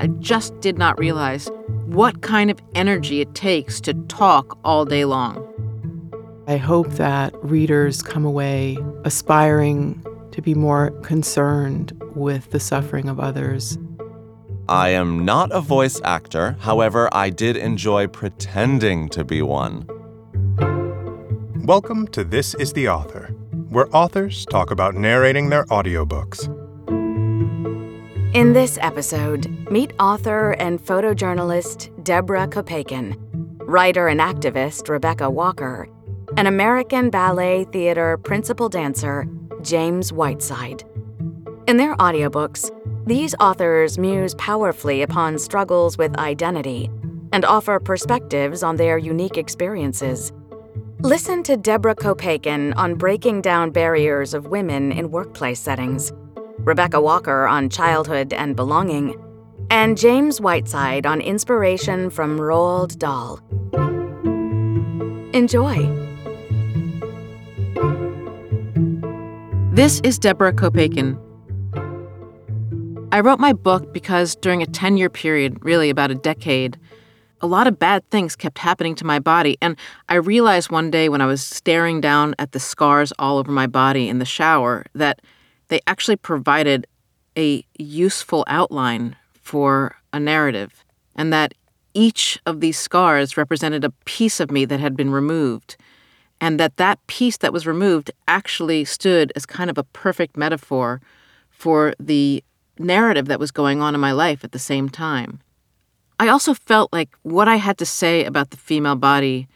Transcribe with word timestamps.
I 0.00 0.06
just 0.20 0.60
did 0.60 0.78
not 0.78 0.96
realize 0.96 1.50
what 1.86 2.22
kind 2.22 2.52
of 2.52 2.60
energy 2.76 3.20
it 3.20 3.34
takes 3.34 3.80
to 3.80 3.94
talk 3.94 4.56
all 4.64 4.84
day 4.84 5.04
long. 5.04 5.44
I 6.46 6.56
hope 6.56 6.90
that 6.92 7.34
readers 7.42 8.00
come 8.00 8.24
away 8.24 8.78
aspiring 9.04 10.00
to 10.30 10.40
be 10.40 10.54
more 10.54 10.92
concerned 11.02 12.00
with 12.14 12.50
the 12.50 12.60
suffering 12.60 13.08
of 13.08 13.18
others. 13.18 13.76
I 14.68 14.90
am 14.90 15.24
not 15.24 15.50
a 15.50 15.60
voice 15.60 16.00
actor, 16.04 16.56
however, 16.60 17.08
I 17.10 17.30
did 17.30 17.56
enjoy 17.56 18.06
pretending 18.06 19.08
to 19.08 19.24
be 19.24 19.42
one. 19.42 19.84
Welcome 21.64 22.06
to 22.08 22.22
This 22.22 22.54
is 22.54 22.72
the 22.72 22.88
Author, 22.88 23.34
where 23.68 23.88
authors 23.92 24.46
talk 24.46 24.70
about 24.70 24.94
narrating 24.94 25.50
their 25.50 25.64
audiobooks. 25.64 26.54
In 28.34 28.52
this 28.52 28.76
episode, 28.82 29.70
meet 29.70 29.94
author 29.98 30.50
and 30.52 30.78
photojournalist 30.78 32.04
Deborah 32.04 32.46
Copaken, 32.46 33.16
writer 33.60 34.08
and 34.08 34.20
activist 34.20 34.90
Rebecca 34.90 35.30
Walker, 35.30 35.88
and 36.36 36.46
American 36.46 37.08
Ballet 37.08 37.64
Theater 37.64 38.18
principal 38.18 38.68
dancer 38.68 39.26
James 39.62 40.12
Whiteside. 40.12 40.84
In 41.66 41.78
their 41.78 41.96
audiobooks, 41.96 42.70
these 43.06 43.34
authors 43.40 43.96
muse 43.96 44.34
powerfully 44.34 45.00
upon 45.00 45.38
struggles 45.38 45.96
with 45.96 46.14
identity 46.18 46.90
and 47.32 47.46
offer 47.46 47.80
perspectives 47.80 48.62
on 48.62 48.76
their 48.76 48.98
unique 48.98 49.38
experiences. 49.38 50.34
Listen 51.00 51.42
to 51.44 51.56
Deborah 51.56 51.94
Copaken 51.94 52.74
on 52.74 52.94
breaking 52.94 53.40
down 53.40 53.70
barriers 53.70 54.34
of 54.34 54.48
women 54.48 54.92
in 54.92 55.10
workplace 55.10 55.60
settings, 55.60 56.12
Rebecca 56.68 57.00
Walker 57.00 57.46
on 57.46 57.70
childhood 57.70 58.34
and 58.34 58.54
belonging, 58.54 59.16
and 59.70 59.96
James 59.96 60.38
Whiteside 60.38 61.06
on 61.06 61.22
inspiration 61.22 62.10
from 62.10 62.38
Roald 62.38 62.98
Dahl. 62.98 63.40
Enjoy. 65.32 65.76
This 69.74 70.00
is 70.00 70.18
Deborah 70.18 70.52
Copaken. 70.52 71.18
I 73.12 73.20
wrote 73.20 73.40
my 73.40 73.54
book 73.54 73.94
because 73.94 74.36
during 74.36 74.60
a 74.60 74.66
10 74.66 74.98
year 74.98 75.08
period, 75.08 75.64
really 75.64 75.88
about 75.88 76.10
a 76.10 76.16
decade, 76.16 76.78
a 77.40 77.46
lot 77.46 77.66
of 77.66 77.78
bad 77.78 78.06
things 78.10 78.36
kept 78.36 78.58
happening 78.58 78.94
to 78.96 79.06
my 79.06 79.18
body. 79.18 79.56
And 79.62 79.74
I 80.10 80.16
realized 80.16 80.70
one 80.70 80.90
day 80.90 81.08
when 81.08 81.22
I 81.22 81.26
was 81.26 81.40
staring 81.40 82.02
down 82.02 82.34
at 82.38 82.52
the 82.52 82.60
scars 82.60 83.10
all 83.18 83.38
over 83.38 83.50
my 83.50 83.66
body 83.66 84.06
in 84.10 84.18
the 84.18 84.26
shower 84.26 84.84
that 84.94 85.22
they 85.68 85.80
actually 85.86 86.16
provided 86.16 86.86
a 87.36 87.64
useful 87.78 88.44
outline 88.46 89.16
for 89.34 89.96
a 90.12 90.20
narrative, 90.20 90.84
and 91.14 91.32
that 91.32 91.54
each 91.94 92.38
of 92.46 92.60
these 92.60 92.78
scars 92.78 93.36
represented 93.36 93.84
a 93.84 93.90
piece 94.04 94.40
of 94.40 94.50
me 94.50 94.64
that 94.64 94.80
had 94.80 94.96
been 94.96 95.10
removed, 95.10 95.76
and 96.40 96.60
that 96.60 96.76
that 96.76 97.04
piece 97.06 97.36
that 97.38 97.52
was 97.52 97.66
removed 97.66 98.10
actually 98.26 98.84
stood 98.84 99.32
as 99.34 99.46
kind 99.46 99.70
of 99.70 99.78
a 99.78 99.84
perfect 99.84 100.36
metaphor 100.36 101.00
for 101.50 101.94
the 101.98 102.42
narrative 102.78 103.26
that 103.26 103.40
was 103.40 103.50
going 103.50 103.80
on 103.82 103.94
in 103.94 104.00
my 104.00 104.12
life 104.12 104.44
at 104.44 104.52
the 104.52 104.58
same 104.58 104.88
time. 104.88 105.40
I 106.20 106.28
also 106.28 106.54
felt 106.54 106.92
like 106.92 107.16
what 107.22 107.48
I 107.48 107.56
had 107.56 107.78
to 107.78 107.86
say 107.86 108.24
about 108.24 108.50
the 108.50 108.56
female 108.56 108.96
body 108.96 109.48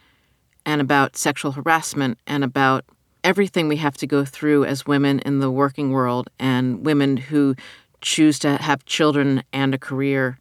and 0.65 0.81
about 0.81 1.17
sexual 1.17 1.51
harassment 1.51 2.17
and 2.25 2.43
about 2.43 2.85
everything 3.23 3.67
we 3.67 3.77
have 3.77 3.97
to 3.97 4.07
go 4.07 4.25
through 4.25 4.65
as 4.65 4.85
women 4.85 5.19
in 5.19 5.39
the 5.39 5.51
working 5.51 5.91
world 5.91 6.29
and 6.39 6.85
women 6.85 7.17
who 7.17 7.55
choose 8.01 8.37
to 8.39 8.57
have 8.57 8.85
children 8.85 9.43
and 9.53 9.73
a 9.73 9.77
career, 9.77 10.39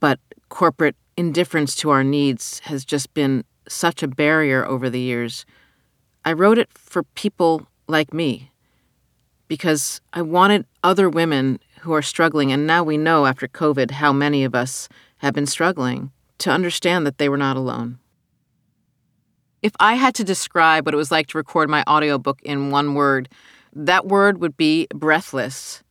but 0.00 0.20
corporate 0.48 0.96
indifference 1.16 1.74
to 1.74 1.90
our 1.90 2.04
needs 2.04 2.60
has 2.60 2.84
just 2.84 3.12
been 3.14 3.44
such 3.68 4.02
a 4.02 4.08
barrier 4.08 4.64
over 4.64 4.88
the 4.88 5.00
years. 5.00 5.44
I 6.24 6.32
wrote 6.32 6.58
it 6.58 6.68
for 6.72 7.02
people 7.02 7.66
like 7.88 8.14
me 8.14 8.50
because 9.48 10.00
I 10.12 10.22
wanted 10.22 10.66
other 10.82 11.08
women 11.08 11.58
who 11.80 11.92
are 11.92 12.02
struggling, 12.02 12.52
and 12.52 12.66
now 12.66 12.82
we 12.82 12.96
know 12.96 13.26
after 13.26 13.46
COVID 13.46 13.92
how 13.92 14.12
many 14.12 14.44
of 14.44 14.54
us 14.54 14.88
have 15.18 15.34
been 15.34 15.46
struggling, 15.46 16.10
to 16.38 16.50
understand 16.50 17.06
that 17.06 17.18
they 17.18 17.28
were 17.28 17.36
not 17.36 17.56
alone. 17.56 17.98
If 19.66 19.74
I 19.80 19.94
had 19.94 20.14
to 20.14 20.22
describe 20.22 20.86
what 20.86 20.94
it 20.94 20.96
was 20.96 21.10
like 21.10 21.26
to 21.26 21.38
record 21.38 21.68
my 21.68 21.82
audiobook 21.88 22.40
in 22.42 22.70
one 22.70 22.94
word, 22.94 23.28
that 23.72 24.06
word 24.06 24.40
would 24.40 24.56
be 24.56 24.86
breathless. 24.94 25.82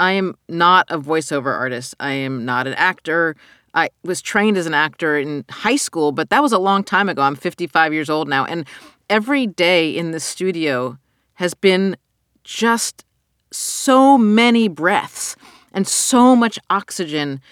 I 0.00 0.12
am 0.12 0.38
not 0.48 0.86
a 0.88 0.98
voiceover 0.98 1.54
artist. 1.54 1.94
I 2.00 2.12
am 2.12 2.46
not 2.46 2.66
an 2.66 2.72
actor. 2.72 3.36
I 3.74 3.90
was 4.04 4.22
trained 4.22 4.56
as 4.56 4.64
an 4.64 4.72
actor 4.72 5.18
in 5.18 5.44
high 5.50 5.76
school, 5.76 6.12
but 6.12 6.30
that 6.30 6.40
was 6.40 6.54
a 6.54 6.58
long 6.58 6.82
time 6.82 7.10
ago. 7.10 7.20
I'm 7.20 7.36
55 7.36 7.92
years 7.92 8.08
old 8.08 8.26
now. 8.26 8.46
And 8.46 8.66
every 9.10 9.46
day 9.46 9.90
in 9.94 10.12
the 10.12 10.18
studio 10.18 10.96
has 11.34 11.52
been 11.52 11.98
just 12.42 13.04
so 13.52 14.16
many 14.16 14.66
breaths 14.66 15.36
and 15.74 15.86
so 15.86 16.34
much 16.34 16.58
oxygen 16.70 17.42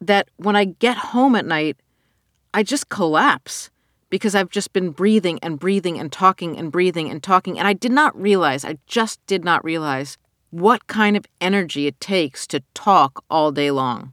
that 0.00 0.28
when 0.36 0.54
I 0.54 0.66
get 0.66 0.96
home 0.96 1.34
at 1.34 1.46
night, 1.46 1.78
I 2.54 2.62
just 2.62 2.90
collapse 2.90 3.70
because 4.10 4.34
I've 4.34 4.50
just 4.50 4.72
been 4.72 4.90
breathing 4.90 5.38
and 5.42 5.58
breathing 5.58 5.98
and 5.98 6.12
talking 6.12 6.58
and 6.58 6.70
breathing 6.70 7.08
and 7.08 7.22
talking. 7.22 7.58
And 7.58 7.66
I 7.66 7.72
did 7.72 7.92
not 7.92 8.20
realize, 8.20 8.64
I 8.64 8.78
just 8.86 9.24
did 9.26 9.44
not 9.44 9.64
realize 9.64 10.18
what 10.50 10.86
kind 10.88 11.16
of 11.16 11.26
energy 11.40 11.86
it 11.86 12.00
takes 12.00 12.46
to 12.48 12.62
talk 12.74 13.24
all 13.30 13.52
day 13.52 13.70
long. 13.70 14.12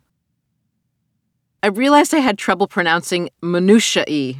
I 1.63 1.68
realized 1.68 2.13
I 2.13 2.19
had 2.19 2.38
trouble 2.38 2.68
pronouncing 2.68 3.30
minutia 3.41 4.06
e. 4.08 4.38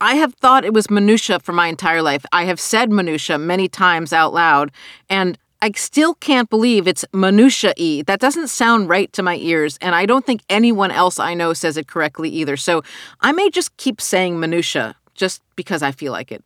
I 0.00 0.16
have 0.16 0.34
thought 0.34 0.64
it 0.64 0.74
was 0.74 0.90
minutia 0.90 1.40
for 1.40 1.52
my 1.52 1.68
entire 1.68 2.02
life. 2.02 2.26
I 2.32 2.44
have 2.44 2.60
said 2.60 2.90
minutia 2.90 3.38
many 3.38 3.68
times 3.68 4.12
out 4.12 4.34
loud, 4.34 4.72
and 5.08 5.38
I 5.62 5.70
still 5.76 6.14
can't 6.14 6.50
believe 6.50 6.88
it's 6.88 7.04
minutia 7.12 7.72
e. 7.76 8.02
That 8.02 8.18
doesn't 8.18 8.48
sound 8.48 8.88
right 8.88 9.12
to 9.12 9.22
my 9.22 9.36
ears, 9.36 9.78
and 9.80 9.94
I 9.94 10.06
don't 10.06 10.26
think 10.26 10.42
anyone 10.48 10.90
else 10.90 11.20
I 11.20 11.34
know 11.34 11.52
says 11.52 11.76
it 11.76 11.86
correctly 11.86 12.28
either. 12.30 12.56
So 12.56 12.82
I 13.20 13.30
may 13.30 13.48
just 13.48 13.76
keep 13.76 14.00
saying 14.00 14.40
minutia 14.40 14.96
just 15.14 15.40
because 15.54 15.80
I 15.80 15.92
feel 15.92 16.10
like 16.10 16.32
it. 16.32 16.42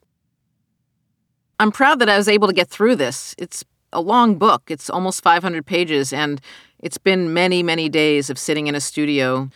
I'm 1.59 1.72
proud 1.72 1.99
that 2.00 2.10
I 2.10 2.19
was 2.19 2.28
able 2.28 2.47
to 2.47 2.53
get 2.53 2.69
through 2.69 2.97
this. 2.97 3.34
It's 3.38 3.65
a 3.91 4.03
long 4.03 4.37
book, 4.37 4.65
it's 4.69 4.91
almost 4.91 5.22
500 5.22 5.65
pages, 5.65 6.12
and 6.12 6.38
it's 6.81 6.98
been 6.98 7.33
many, 7.33 7.62
many 7.62 7.88
days 7.88 8.28
of 8.28 8.38
sitting 8.38 8.66
in 8.66 8.75
a 8.75 8.81
studio, 8.83 9.48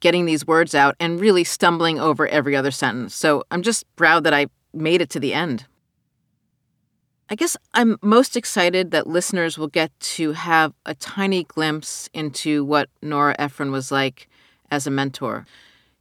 getting 0.00 0.24
these 0.24 0.44
words 0.48 0.74
out, 0.74 0.96
and 0.98 1.20
really 1.20 1.44
stumbling 1.44 2.00
over 2.00 2.26
every 2.26 2.56
other 2.56 2.72
sentence. 2.72 3.14
So 3.14 3.44
I'm 3.52 3.62
just 3.62 3.84
proud 3.94 4.24
that 4.24 4.34
I 4.34 4.46
made 4.74 5.00
it 5.00 5.10
to 5.10 5.20
the 5.20 5.32
end. 5.32 5.64
I 7.28 7.34
guess 7.34 7.56
I'm 7.74 7.98
most 8.02 8.36
excited 8.36 8.92
that 8.92 9.08
listeners 9.08 9.58
will 9.58 9.66
get 9.66 9.90
to 9.98 10.32
have 10.32 10.72
a 10.84 10.94
tiny 10.94 11.42
glimpse 11.42 12.08
into 12.14 12.64
what 12.64 12.88
Nora 13.02 13.34
Ephron 13.36 13.72
was 13.72 13.90
like 13.90 14.28
as 14.70 14.86
a 14.86 14.92
mentor. 14.92 15.44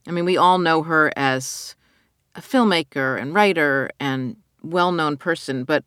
I 0.07 0.11
mean, 0.11 0.25
we 0.25 0.37
all 0.37 0.59
know 0.59 0.83
her 0.83 1.11
as 1.15 1.75
a 2.35 2.41
filmmaker 2.41 3.19
and 3.19 3.33
writer 3.33 3.89
and 3.99 4.35
well 4.61 4.91
known 4.91 5.17
person, 5.17 5.63
but 5.63 5.83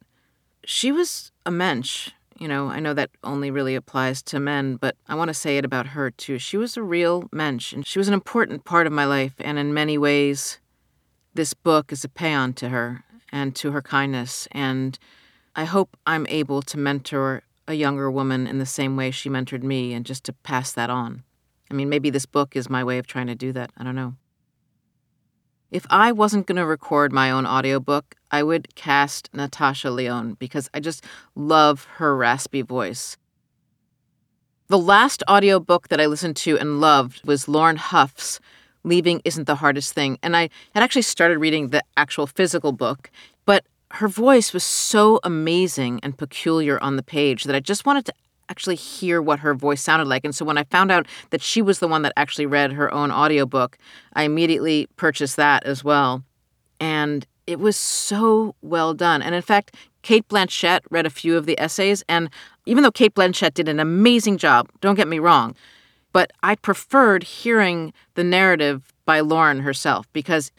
she 0.65 0.91
was 0.91 1.31
a 1.47 1.53
mensch. 1.53 2.10
You 2.37 2.49
know, 2.49 2.69
I 2.69 2.81
know 2.81 2.94
that 2.94 3.10
only 3.22 3.53
really 3.53 3.76
applies 3.76 4.22
to 4.22 4.41
men, 4.41 4.75
but 4.75 4.97
I 5.09 5.15
want 5.15 5.28
to 5.28 5.34
say 5.34 5.56
it 5.56 5.65
about 5.65 5.88
her 5.88 6.10
too. 6.10 6.38
She 6.38 6.56
was 6.56 6.76
a 6.76 6.82
real 6.82 7.28
mensch, 7.32 7.72
and 7.72 7.87
she 7.87 7.99
was 8.00 8.09
an 8.09 8.15
important 8.15 8.65
part 8.65 8.88
of 8.88 8.93
my 8.93 9.05
life, 9.05 9.34
and 9.38 9.56
in 9.56 9.72
many 9.72 9.99
ways, 9.99 10.59
this 11.34 11.55
book 11.55 11.93
is 11.93 12.05
a 12.05 12.09
paean 12.09 12.55
to 12.55 12.70
her 12.70 13.05
and 13.31 13.55
to 13.56 13.70
her 13.70 13.82
kindness 13.82 14.49
and 14.50 14.99
I 15.59 15.65
hope 15.65 15.97
I'm 16.07 16.25
able 16.29 16.63
to 16.63 16.79
mentor 16.79 17.43
a 17.67 17.75
younger 17.75 18.09
woman 18.13 18.47
in 18.47 18.61
the 18.61 18.65
same 18.65 18.97
way 18.97 19.11
she 19.11 19.29
mentored 19.29 19.65
me 19.65 19.93
and 19.93 20.07
just 20.07 20.23
to 20.27 20.32
pass 20.32 20.71
that 20.71 20.88
on. 20.88 21.25
I 21.69 21.75
mean, 21.75 21.88
maybe 21.88 22.11
this 22.11 22.27
book 22.27 22.55
is 22.55 22.71
my 22.71 22.85
way 22.85 22.97
of 22.99 23.09
trying 23.09 23.27
to 23.27 23.35
do 23.35 23.53
that. 23.55 23.73
I 23.77 23.82
don't 23.82 23.97
know. 23.97 24.15
If 25.73 25.85
I 25.91 26.12
wasn't 26.12 26.47
going 26.47 26.59
to 26.59 26.65
record 26.65 27.12
my 27.12 27.32
own 27.32 27.44
audiobook, 27.44 28.15
I 28.31 28.44
would 28.44 28.77
cast 28.77 29.31
Natasha 29.35 29.91
Lyonne 29.91 30.35
because 30.35 30.71
I 30.75 30.79
just 30.79 31.03
love 31.35 31.88
her 31.97 32.17
raspy 32.17 32.62
voice. 32.62 33.17
The 34.69 34.79
last 34.79 35.25
audiobook 35.29 35.88
that 35.88 36.00
I 36.00 36.06
listened 36.06 36.37
to 36.37 36.56
and 36.56 36.81
loved 36.81 37.27
was 37.27 37.49
Lauren 37.49 37.79
Hough's 37.79 38.38
Leaving 38.85 39.21
Isn't 39.25 39.49
the 39.49 39.56
Hardest 39.56 39.93
Thing. 39.93 40.21
And 40.23 40.37
I 40.37 40.50
had 40.73 40.85
actually 40.85 41.03
started 41.03 41.41
reading 41.41 41.71
the 41.71 41.82
actual 41.97 42.29
physical 42.29 42.71
book, 42.71 43.11
but 43.44 43.67
her 43.93 44.08
voice 44.08 44.52
was 44.52 44.64
so 44.64 45.19
amazing 45.25 46.00
and 46.02 46.17
peculiar 46.17 46.82
on 46.82 46.96
the 46.96 47.02
page 47.02 47.44
that 47.44 47.56
I 47.56 47.61
just 47.61 47.87
wanted 47.87 48.05
to 48.06 48.12
actually 48.49 48.76
hear 48.76 49.20
what 49.20 49.40
her 49.40 49.55
voice 49.55 49.82
sounded 49.82 50.08
like. 50.08 50.25
And 50.25 50.35
so 50.35 50.44
when 50.44 50.58
I 50.58 50.64
found 50.64 50.90
out 50.90 51.06
that 51.31 51.43
she 51.43 51.61
was 51.62 51.79
the 51.79 51.88
one 51.88 52.02
that 52.02 52.12
actually 52.17 52.46
read 52.46 52.73
her 52.73 52.93
own 52.93 53.11
audiobook, 53.11 53.79
I 54.14 54.23
immediately 54.23 54.88
purchased 54.96 55.37
that 55.37 55.64
as 55.64 55.85
well. 55.85 56.25
And 56.81 57.26
it 57.46 57.58
was 57.58 57.76
so 57.76 58.55
well 58.62 58.94
done. 58.94 59.23
And 59.23 59.35
in 59.35 59.43
fact, 59.43 59.75
Cate 60.02 60.29
Blanchett 60.29 60.81
read 60.91 61.06
a 61.06 61.11
few 61.11 61.37
of 61.37 61.46
the 61.46 61.58
essays. 61.58 62.05
And 62.08 62.31
even 62.67 62.82
though 62.82 62.91
Cate 62.91 63.14
Blanchett 63.14 63.55
did 63.55 63.69
an 63.69 63.81
amazing 63.81 64.38
job, 64.38 64.69
don't 64.81 64.94
get 64.94 65.08
me 65.08 65.19
wrong, 65.19 65.55
but 66.12 66.32
I 66.43 66.55
preferred 66.55 67.23
hearing 67.23 67.93
the 68.14 68.25
narrative 68.25 68.93
by 69.05 69.20
Lauren 69.20 69.61
herself 69.61 70.06
because 70.12 70.52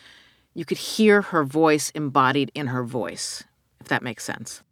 you 0.53 0.65
could 0.65 0.77
hear 0.77 1.21
her 1.21 1.43
voice 1.43 1.91
embodied 1.91 2.51
in 2.53 2.67
her 2.67 2.83
voice, 2.83 3.43
if 3.79 3.87
that 3.87 4.03
makes 4.03 4.23
sense. 4.23 4.63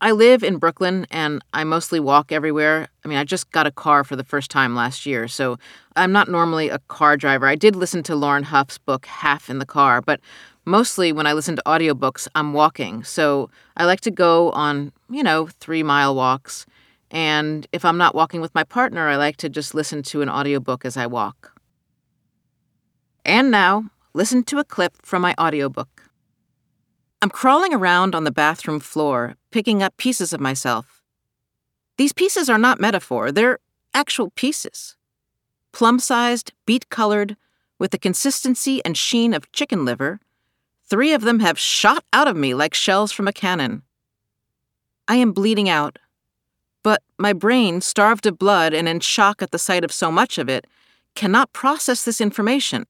I 0.00 0.12
live 0.12 0.44
in 0.44 0.58
Brooklyn 0.58 1.06
and 1.10 1.42
I 1.54 1.64
mostly 1.64 2.00
walk 2.00 2.30
everywhere. 2.30 2.88
I 3.02 3.08
mean, 3.08 3.16
I 3.16 3.24
just 3.24 3.50
got 3.50 3.66
a 3.66 3.70
car 3.70 4.04
for 4.04 4.14
the 4.14 4.24
first 4.24 4.50
time 4.50 4.74
last 4.74 5.06
year, 5.06 5.26
so 5.26 5.58
I'm 5.96 6.12
not 6.12 6.28
normally 6.28 6.68
a 6.68 6.80
car 6.80 7.16
driver. 7.16 7.46
I 7.46 7.54
did 7.54 7.74
listen 7.74 8.02
to 8.04 8.14
Lauren 8.14 8.42
Hough's 8.42 8.76
book 8.76 9.06
Half 9.06 9.48
in 9.48 9.58
the 9.58 9.64
Car, 9.64 10.02
but 10.02 10.20
mostly 10.66 11.12
when 11.12 11.26
I 11.26 11.32
listen 11.32 11.56
to 11.56 11.62
audiobooks, 11.64 12.28
I'm 12.34 12.52
walking. 12.52 13.04
So 13.04 13.48
I 13.78 13.86
like 13.86 14.02
to 14.02 14.10
go 14.10 14.50
on, 14.50 14.92
you 15.08 15.22
know, 15.22 15.46
three 15.60 15.82
mile 15.82 16.14
walks. 16.14 16.66
And 17.10 17.66
if 17.72 17.82
I'm 17.82 17.96
not 17.96 18.14
walking 18.14 18.42
with 18.42 18.54
my 18.54 18.64
partner, 18.64 19.08
I 19.08 19.16
like 19.16 19.38
to 19.38 19.48
just 19.48 19.74
listen 19.74 20.02
to 20.04 20.20
an 20.20 20.28
audiobook 20.28 20.84
as 20.84 20.98
I 20.98 21.06
walk. 21.06 21.58
And 23.24 23.50
now, 23.50 23.90
listen 24.16 24.42
to 24.42 24.58
a 24.58 24.64
clip 24.64 24.94
from 25.02 25.20
my 25.20 25.34
audiobook. 25.38 26.04
I'm 27.20 27.28
crawling 27.28 27.74
around 27.74 28.14
on 28.14 28.24
the 28.24 28.30
bathroom 28.30 28.80
floor, 28.80 29.36
picking 29.50 29.82
up 29.82 29.94
pieces 29.98 30.32
of 30.32 30.40
myself. 30.40 31.02
These 31.98 32.14
pieces 32.14 32.48
are 32.48 32.56
not 32.56 32.80
metaphor, 32.80 33.30
they're 33.30 33.58
actual 33.92 34.30
pieces. 34.30 34.96
Plum 35.70 35.98
sized, 35.98 36.54
beet 36.64 36.88
colored, 36.88 37.36
with 37.78 37.90
the 37.90 37.98
consistency 37.98 38.82
and 38.86 38.96
sheen 38.96 39.34
of 39.34 39.52
chicken 39.52 39.84
liver, 39.84 40.18
three 40.88 41.12
of 41.12 41.20
them 41.20 41.40
have 41.40 41.58
shot 41.58 42.02
out 42.14 42.26
of 42.26 42.38
me 42.38 42.54
like 42.54 42.72
shells 42.72 43.12
from 43.12 43.28
a 43.28 43.34
cannon. 43.34 43.82
I 45.08 45.16
am 45.16 45.32
bleeding 45.32 45.68
out, 45.68 45.98
but 46.82 47.02
my 47.18 47.34
brain, 47.34 47.82
starved 47.82 48.24
of 48.24 48.38
blood 48.38 48.72
and 48.72 48.88
in 48.88 49.00
shock 49.00 49.42
at 49.42 49.50
the 49.50 49.58
sight 49.58 49.84
of 49.84 49.92
so 49.92 50.10
much 50.10 50.38
of 50.38 50.48
it, 50.48 50.66
cannot 51.14 51.52
process 51.52 52.02
this 52.02 52.22
information. 52.22 52.86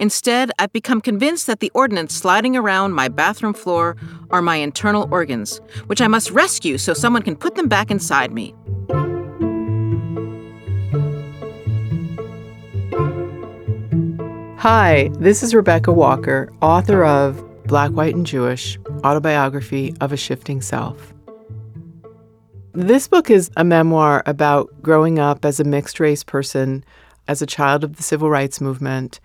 Instead, 0.00 0.50
I've 0.58 0.72
become 0.72 1.02
convinced 1.02 1.46
that 1.46 1.60
the 1.60 1.70
ordnance 1.74 2.14
sliding 2.14 2.56
around 2.56 2.94
my 2.94 3.08
bathroom 3.08 3.52
floor 3.52 3.98
are 4.30 4.40
my 4.40 4.56
internal 4.56 5.06
organs, 5.12 5.60
which 5.88 6.00
I 6.00 6.08
must 6.08 6.30
rescue 6.30 6.78
so 6.78 6.94
someone 6.94 7.20
can 7.20 7.36
put 7.36 7.54
them 7.54 7.68
back 7.68 7.90
inside 7.90 8.32
me. 8.32 8.54
Hi, 14.56 15.10
this 15.18 15.42
is 15.42 15.54
Rebecca 15.54 15.92
Walker, 15.92 16.50
author 16.62 17.04
of 17.04 17.44
Black, 17.64 17.90
White, 17.90 18.14
and 18.14 18.26
Jewish 18.26 18.78
Autobiography 19.04 19.94
of 20.00 20.12
a 20.12 20.16
Shifting 20.16 20.62
Self. 20.62 21.12
This 22.72 23.06
book 23.06 23.28
is 23.28 23.50
a 23.58 23.64
memoir 23.64 24.22
about 24.24 24.70
growing 24.80 25.18
up 25.18 25.44
as 25.44 25.60
a 25.60 25.64
mixed 25.64 26.00
race 26.00 26.24
person, 26.24 26.86
as 27.28 27.42
a 27.42 27.46
child 27.46 27.84
of 27.84 27.96
the 27.96 28.02
civil 28.02 28.30
rights 28.30 28.62
movement, 28.62 29.20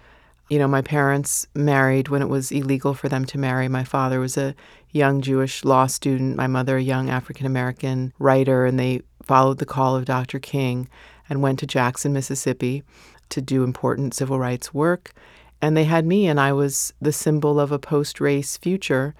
you 0.50 0.60
know, 0.60 0.68
my 0.68 0.82
parents 0.82 1.48
married 1.56 2.08
when 2.08 2.22
it 2.22 2.30
was 2.30 2.52
illegal 2.52 2.94
for 2.94 3.10
them 3.10 3.26
to 3.26 3.38
marry. 3.38 3.68
My 3.68 3.84
father 3.84 4.20
was 4.20 4.38
a 4.38 4.56
young 4.92 5.22
Jewish 5.22 5.66
law 5.66 5.88
student, 5.88 6.36
my 6.36 6.48
mother, 6.48 6.78
a 6.78 6.82
young 6.82 7.10
African 7.10 7.46
American 7.46 8.14
writer, 8.20 8.66
and 8.66 8.80
they 8.80 9.02
followed 9.24 9.58
the 9.58 9.66
call 9.66 9.96
of 9.96 10.06
Dr. 10.06 10.40
King 10.40 10.88
and 11.30 11.42
went 11.42 11.60
to 11.60 11.68
Jackson, 11.68 12.14
Mississippi 12.14 12.84
to 13.30 13.42
do 13.42 13.64
important 13.64 14.14
civil 14.14 14.40
rights 14.40 14.74
work. 14.74 15.14
And 15.62 15.76
they 15.76 15.86
had 15.86 16.06
me, 16.06 16.28
and 16.28 16.40
I 16.40 16.54
was 16.54 16.94
the 17.02 17.12
symbol 17.12 17.60
of 17.60 17.72
a 17.72 17.80
post 17.80 18.22
race 18.22 18.56
future 18.58 19.16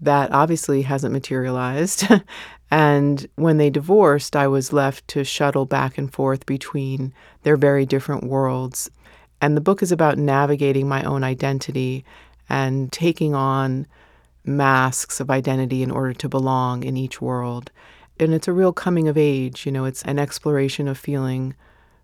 that 0.00 0.30
obviously 0.30 0.82
hasn't 0.82 1.12
materialized. 1.12 2.06
and 2.70 3.26
when 3.36 3.56
they 3.56 3.70
divorced, 3.70 4.36
I 4.36 4.46
was 4.46 4.74
left 4.74 5.08
to 5.08 5.24
shuttle 5.24 5.64
back 5.64 5.96
and 5.96 6.12
forth 6.12 6.44
between 6.44 7.14
their 7.44 7.56
very 7.56 7.86
different 7.86 8.24
worlds. 8.24 8.90
And 9.40 9.56
the 9.56 9.60
book 9.60 9.82
is 9.82 9.92
about 9.92 10.18
navigating 10.18 10.88
my 10.88 11.02
own 11.02 11.22
identity 11.24 12.04
and 12.48 12.92
taking 12.92 13.34
on 13.34 13.86
masks 14.44 15.20
of 15.20 15.30
identity 15.30 15.82
in 15.82 15.90
order 15.90 16.12
to 16.14 16.28
belong 16.28 16.84
in 16.84 16.96
each 16.96 17.20
world. 17.20 17.70
And 18.18 18.32
it's 18.32 18.48
a 18.48 18.52
real 18.52 18.72
coming 18.72 19.08
of 19.08 19.18
age, 19.18 19.66
you 19.66 19.72
know, 19.72 19.84
it's 19.84 20.02
an 20.04 20.18
exploration 20.18 20.88
of 20.88 20.96
feeling 20.96 21.54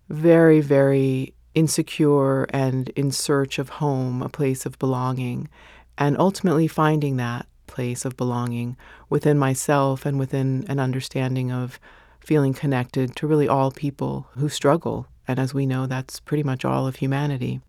very, 0.09 0.61
very 0.61 1.33
insecure 1.55 2.45
and 2.45 2.89
in 2.91 3.11
search 3.13 3.59
of 3.59 3.69
home, 3.69 4.23
a 4.23 4.29
place 4.29 4.67
of 4.67 4.79
belonging, 4.79 5.49
and 5.97 6.19
ultimately 6.19 6.67
finding 6.67 7.17
that 7.17 7.47
place 7.67 8.05
of 8.05 8.17
belonging 8.17 8.77
within 9.09 9.39
myself 9.39 10.05
and 10.05 10.19
within 10.19 10.67
an 10.69 10.79
understanding 10.79 11.51
of 11.51 11.81
feeling 12.21 12.53
connected 12.53 13.17
to 13.17 13.27
really 13.27 13.49
all 13.49 13.71
people 13.71 14.27
who 14.37 14.49
struggle 14.49 15.07
and 15.27 15.39
as 15.39 15.55
we 15.55 15.67
know, 15.67 15.87
that's 15.87 16.21
pretty 16.21 16.43
much 16.43 16.65
all 16.65 16.87
of 16.87 16.97
humanity. 16.97 17.61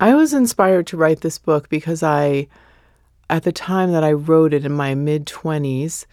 I 0.00 0.14
was 0.14 0.34
inspired 0.34 0.86
to 0.88 0.96
write 0.96 1.20
this 1.20 1.38
book 1.38 1.68
because 1.68 2.02
I, 2.02 2.48
at 3.30 3.44
the 3.44 3.52
time 3.52 3.92
that 3.92 4.02
I 4.02 4.12
wrote 4.12 4.52
it 4.52 4.64
in 4.64 4.72
my 4.72 4.94
mid 4.94 5.26
20s, 5.26 6.06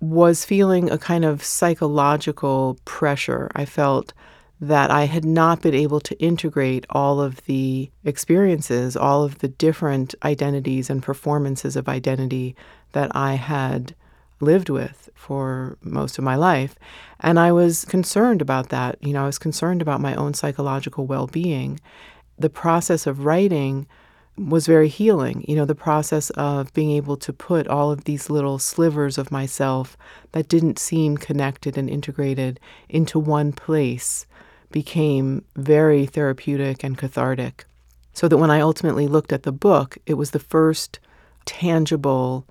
was 0.00 0.44
feeling 0.44 0.90
a 0.90 0.98
kind 0.98 1.24
of 1.24 1.42
psychological 1.42 2.78
pressure. 2.84 3.50
I 3.54 3.64
felt 3.64 4.12
that 4.60 4.90
I 4.90 5.04
had 5.04 5.24
not 5.24 5.60
been 5.60 5.74
able 5.74 6.00
to 6.00 6.18
integrate 6.18 6.86
all 6.90 7.20
of 7.20 7.44
the 7.44 7.90
experiences, 8.04 8.96
all 8.96 9.24
of 9.24 9.38
the 9.38 9.48
different 9.48 10.14
identities 10.22 10.88
and 10.88 11.02
performances 11.02 11.76
of 11.76 11.88
identity 11.88 12.56
that 12.92 13.14
I 13.14 13.34
had 13.34 13.94
lived 14.40 14.68
with 14.68 15.10
for 15.14 15.78
most 15.82 16.18
of 16.18 16.24
my 16.24 16.36
life. 16.36 16.74
And 17.20 17.38
I 17.38 17.52
was 17.52 17.84
concerned 17.84 18.42
about 18.42 18.68
that. 18.68 18.96
You 19.00 19.12
know, 19.12 19.22
I 19.22 19.26
was 19.26 19.38
concerned 19.38 19.82
about 19.82 20.00
my 20.00 20.14
own 20.14 20.34
psychological 20.34 21.06
well 21.06 21.26
being. 21.26 21.80
The 22.38 22.50
process 22.50 23.06
of 23.06 23.24
writing 23.24 23.86
was 24.36 24.66
very 24.66 24.88
healing. 24.88 25.44
You 25.46 25.56
know, 25.56 25.64
the 25.64 25.74
process 25.74 26.30
of 26.30 26.72
being 26.74 26.90
able 26.90 27.16
to 27.18 27.32
put 27.32 27.68
all 27.68 27.92
of 27.92 28.04
these 28.04 28.28
little 28.28 28.58
slivers 28.58 29.16
of 29.16 29.30
myself 29.30 29.96
that 30.32 30.48
didn't 30.48 30.78
seem 30.78 31.16
connected 31.16 31.78
and 31.78 31.88
integrated 31.88 32.58
into 32.88 33.18
one 33.18 33.52
place 33.52 34.26
became 34.72 35.44
very 35.54 36.04
therapeutic 36.04 36.82
and 36.82 36.98
cathartic. 36.98 37.64
So 38.12 38.26
that 38.28 38.38
when 38.38 38.50
I 38.50 38.60
ultimately 38.60 39.06
looked 39.06 39.32
at 39.32 39.44
the 39.44 39.52
book, 39.52 39.98
it 40.06 40.14
was 40.14 40.32
the 40.32 40.40
first 40.40 40.98
tangible, 41.44 42.46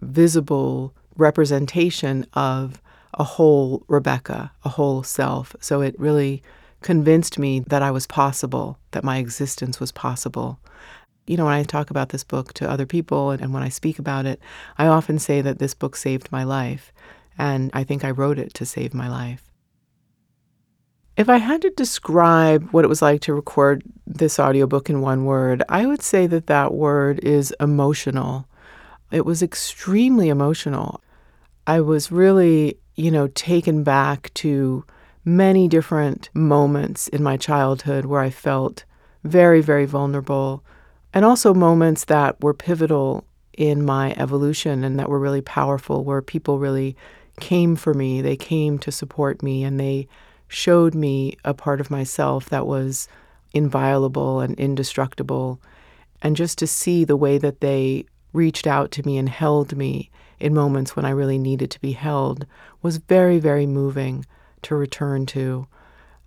visible 0.00 0.94
representation 1.16 2.26
of 2.34 2.80
a 3.14 3.24
whole 3.24 3.84
Rebecca, 3.88 4.52
a 4.64 4.68
whole 4.68 5.02
self. 5.02 5.54
So 5.60 5.80
it 5.80 5.98
really 5.98 6.42
convinced 6.82 7.38
me 7.38 7.60
that 7.60 7.82
I 7.82 7.90
was 7.90 8.06
possible, 8.06 8.78
that 8.90 9.04
my 9.04 9.18
existence 9.18 9.80
was 9.80 9.92
possible. 9.92 10.58
You 11.26 11.36
know, 11.36 11.46
when 11.46 11.54
I 11.54 11.62
talk 11.62 11.90
about 11.90 12.10
this 12.10 12.24
book 12.24 12.52
to 12.54 12.68
other 12.68 12.86
people 12.86 13.30
and, 13.30 13.40
and 13.40 13.54
when 13.54 13.62
I 13.62 13.68
speak 13.70 13.98
about 13.98 14.26
it, 14.26 14.40
I 14.76 14.86
often 14.86 15.18
say 15.18 15.40
that 15.40 15.58
this 15.58 15.74
book 15.74 15.96
saved 15.96 16.30
my 16.30 16.44
life. 16.44 16.92
And 17.38 17.70
I 17.72 17.84
think 17.84 18.04
I 18.04 18.10
wrote 18.10 18.38
it 18.38 18.52
to 18.54 18.66
save 18.66 18.94
my 18.94 19.08
life. 19.08 19.50
If 21.16 21.28
I 21.28 21.38
had 21.38 21.62
to 21.62 21.70
describe 21.70 22.68
what 22.70 22.84
it 22.84 22.88
was 22.88 23.00
like 23.00 23.20
to 23.22 23.34
record 23.34 23.84
this 24.06 24.38
audiobook 24.38 24.90
in 24.90 25.00
one 25.00 25.24
word, 25.24 25.62
I 25.68 25.86
would 25.86 26.02
say 26.02 26.26
that 26.26 26.48
that 26.48 26.74
word 26.74 27.20
is 27.20 27.54
emotional. 27.60 28.48
It 29.12 29.24
was 29.24 29.42
extremely 29.42 30.28
emotional. 30.28 31.00
I 31.66 31.80
was 31.80 32.12
really, 32.12 32.78
you 32.94 33.10
know, 33.10 33.28
taken 33.28 33.84
back 33.84 34.32
to 34.34 34.84
many 35.24 35.68
different 35.68 36.28
moments 36.34 37.08
in 37.08 37.22
my 37.22 37.36
childhood 37.36 38.04
where 38.04 38.20
I 38.20 38.30
felt 38.30 38.84
very, 39.22 39.62
very 39.62 39.86
vulnerable, 39.86 40.62
and 41.14 41.24
also 41.24 41.54
moments 41.54 42.04
that 42.06 42.40
were 42.42 42.52
pivotal 42.52 43.24
in 43.56 43.84
my 43.84 44.12
evolution 44.18 44.84
and 44.84 44.98
that 44.98 45.08
were 45.08 45.18
really 45.18 45.40
powerful, 45.40 46.04
where 46.04 46.20
people 46.20 46.58
really 46.58 46.96
came 47.40 47.76
for 47.76 47.94
me. 47.94 48.20
They 48.20 48.36
came 48.36 48.78
to 48.80 48.92
support 48.92 49.42
me 49.42 49.64
and 49.64 49.80
they 49.80 50.08
showed 50.48 50.94
me 50.94 51.36
a 51.44 51.54
part 51.54 51.80
of 51.80 51.90
myself 51.90 52.50
that 52.50 52.66
was 52.66 53.08
inviolable 53.52 54.40
and 54.40 54.58
indestructible. 54.58 55.60
And 56.20 56.36
just 56.36 56.58
to 56.58 56.66
see 56.66 57.04
the 57.04 57.16
way 57.16 57.38
that 57.38 57.60
they 57.60 58.04
reached 58.32 58.66
out 58.66 58.90
to 58.92 59.06
me 59.06 59.16
and 59.16 59.28
held 59.28 59.76
me 59.76 60.10
in 60.44 60.52
moments 60.52 60.94
when 60.94 61.06
I 61.06 61.10
really 61.10 61.38
needed 61.38 61.70
to 61.70 61.80
be 61.80 61.92
held 61.92 62.46
was 62.82 62.98
very, 62.98 63.38
very 63.38 63.66
moving 63.66 64.26
to 64.62 64.74
return 64.74 65.24
to. 65.26 65.66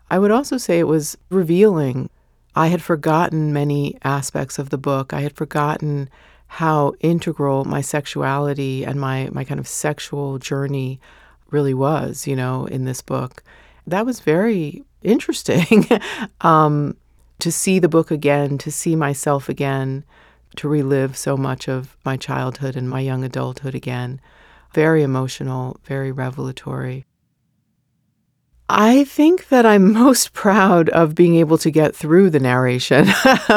I 0.09 0.17
would 0.17 0.31
also 0.31 0.57
say 0.57 0.79
it 0.79 0.87
was 0.87 1.17
revealing. 1.29 2.09
I 2.55 2.67
had 2.67 2.81
forgotten 2.81 3.53
many 3.53 3.95
aspects 4.03 4.57
of 4.57 4.71
the 4.71 4.77
book. 4.77 5.13
I 5.13 5.21
had 5.21 5.35
forgotten 5.35 6.09
how 6.47 6.93
integral 6.99 7.63
my 7.65 7.81
sexuality 7.81 8.83
and 8.83 8.99
my, 8.99 9.29
my 9.31 9.43
kind 9.43 9.59
of 9.59 9.67
sexual 9.67 10.39
journey 10.39 10.99
really 11.51 11.75
was, 11.75 12.25
you 12.25 12.35
know, 12.35 12.65
in 12.65 12.85
this 12.85 13.03
book. 13.03 13.43
That 13.85 14.05
was 14.05 14.19
very 14.21 14.83
interesting 15.03 15.87
um, 16.41 16.97
to 17.37 17.51
see 17.51 17.77
the 17.77 17.89
book 17.89 18.09
again, 18.09 18.57
to 18.57 18.71
see 18.71 18.95
myself 18.95 19.47
again, 19.47 20.03
to 20.55 20.67
relive 20.67 21.17
so 21.17 21.37
much 21.37 21.67
of 21.67 21.97
my 22.05 22.17
childhood 22.17 22.75
and 22.75 22.89
my 22.89 22.99
young 22.99 23.23
adulthood 23.23 23.75
again. 23.75 24.19
Very 24.73 25.03
emotional, 25.03 25.79
very 25.83 26.11
revelatory. 26.11 27.05
I 28.69 29.05
think 29.05 29.47
that 29.47 29.65
I'm 29.65 29.93
most 30.05 30.33
proud 30.33 30.89
of 30.89 31.15
being 31.15 31.35
able 31.35 31.57
to 31.59 31.71
get 31.71 31.95
through 31.95 32.29
the 32.29 32.39
narration. 32.39 33.07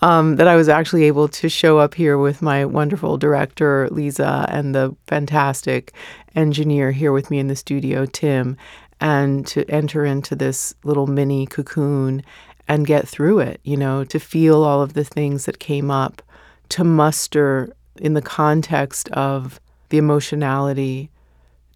um, 0.00 0.36
that 0.36 0.48
I 0.48 0.56
was 0.56 0.68
actually 0.68 1.04
able 1.04 1.28
to 1.28 1.48
show 1.48 1.78
up 1.78 1.94
here 1.94 2.18
with 2.18 2.42
my 2.42 2.64
wonderful 2.64 3.16
director, 3.16 3.88
Lisa, 3.90 4.46
and 4.48 4.74
the 4.74 4.94
fantastic 5.06 5.92
engineer 6.34 6.92
here 6.92 7.12
with 7.12 7.30
me 7.30 7.38
in 7.38 7.48
the 7.48 7.56
studio, 7.56 8.06
Tim, 8.06 8.56
and 9.00 9.46
to 9.48 9.68
enter 9.68 10.04
into 10.04 10.36
this 10.36 10.74
little 10.84 11.06
mini 11.06 11.46
cocoon 11.46 12.22
and 12.68 12.86
get 12.86 13.06
through 13.06 13.40
it, 13.40 13.60
you 13.64 13.76
know, 13.76 14.04
to 14.04 14.18
feel 14.18 14.62
all 14.62 14.82
of 14.82 14.94
the 14.94 15.04
things 15.04 15.44
that 15.44 15.58
came 15.58 15.90
up, 15.90 16.22
to 16.70 16.84
muster 16.84 17.74
in 17.96 18.14
the 18.14 18.22
context 18.22 19.08
of 19.10 19.60
the 19.88 19.98
emotionality, 19.98 21.10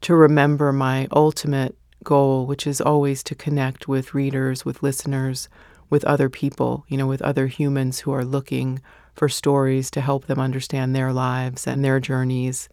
to 0.01 0.15
remember 0.15 0.73
my 0.73 1.07
ultimate 1.13 1.77
goal, 2.05 2.47
which 2.47 2.67
is 2.67 2.81
always 2.81 3.23
to 3.25 3.35
connect 3.35 3.89
with 3.89 4.15
readers, 4.15 4.65
with 4.65 4.83
listeners, 4.83 5.49
with 5.91 6.05
other 6.05 6.29
people, 6.29 6.85
you 6.89 6.97
know, 6.97 7.07
with 7.07 7.23
other 7.23 7.47
humans 7.47 8.01
who 8.01 8.13
are 8.13 8.25
looking 8.25 8.81
for 9.15 9.29
stories 9.29 9.91
to 9.91 10.01
help 10.01 10.27
them 10.27 10.39
understand 10.39 10.95
their 10.95 11.13
lives 11.13 11.67
and 11.67 11.85
their 11.85 12.01
journeys. 12.01 12.69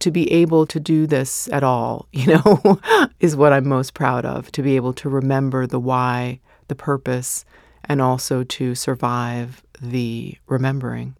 To 0.00 0.10
be 0.10 0.30
able 0.32 0.64
to 0.66 0.80
do 0.80 1.06
this 1.06 1.48
at 1.48 1.62
all, 1.62 2.06
you 2.12 2.26
know, 2.26 2.80
is 3.20 3.36
what 3.36 3.52
I'm 3.52 3.68
most 3.68 3.94
proud 3.94 4.24
of. 4.24 4.50
To 4.52 4.62
be 4.62 4.76
able 4.76 4.94
to 4.94 5.08
remember 5.08 5.66
the 5.66 5.80
why, 5.80 6.40
the 6.68 6.74
purpose, 6.74 7.44
and 7.84 8.00
also 8.00 8.44
to 8.44 8.74
survive 8.74 9.62
the 9.80 10.36
remembering. 10.46 11.16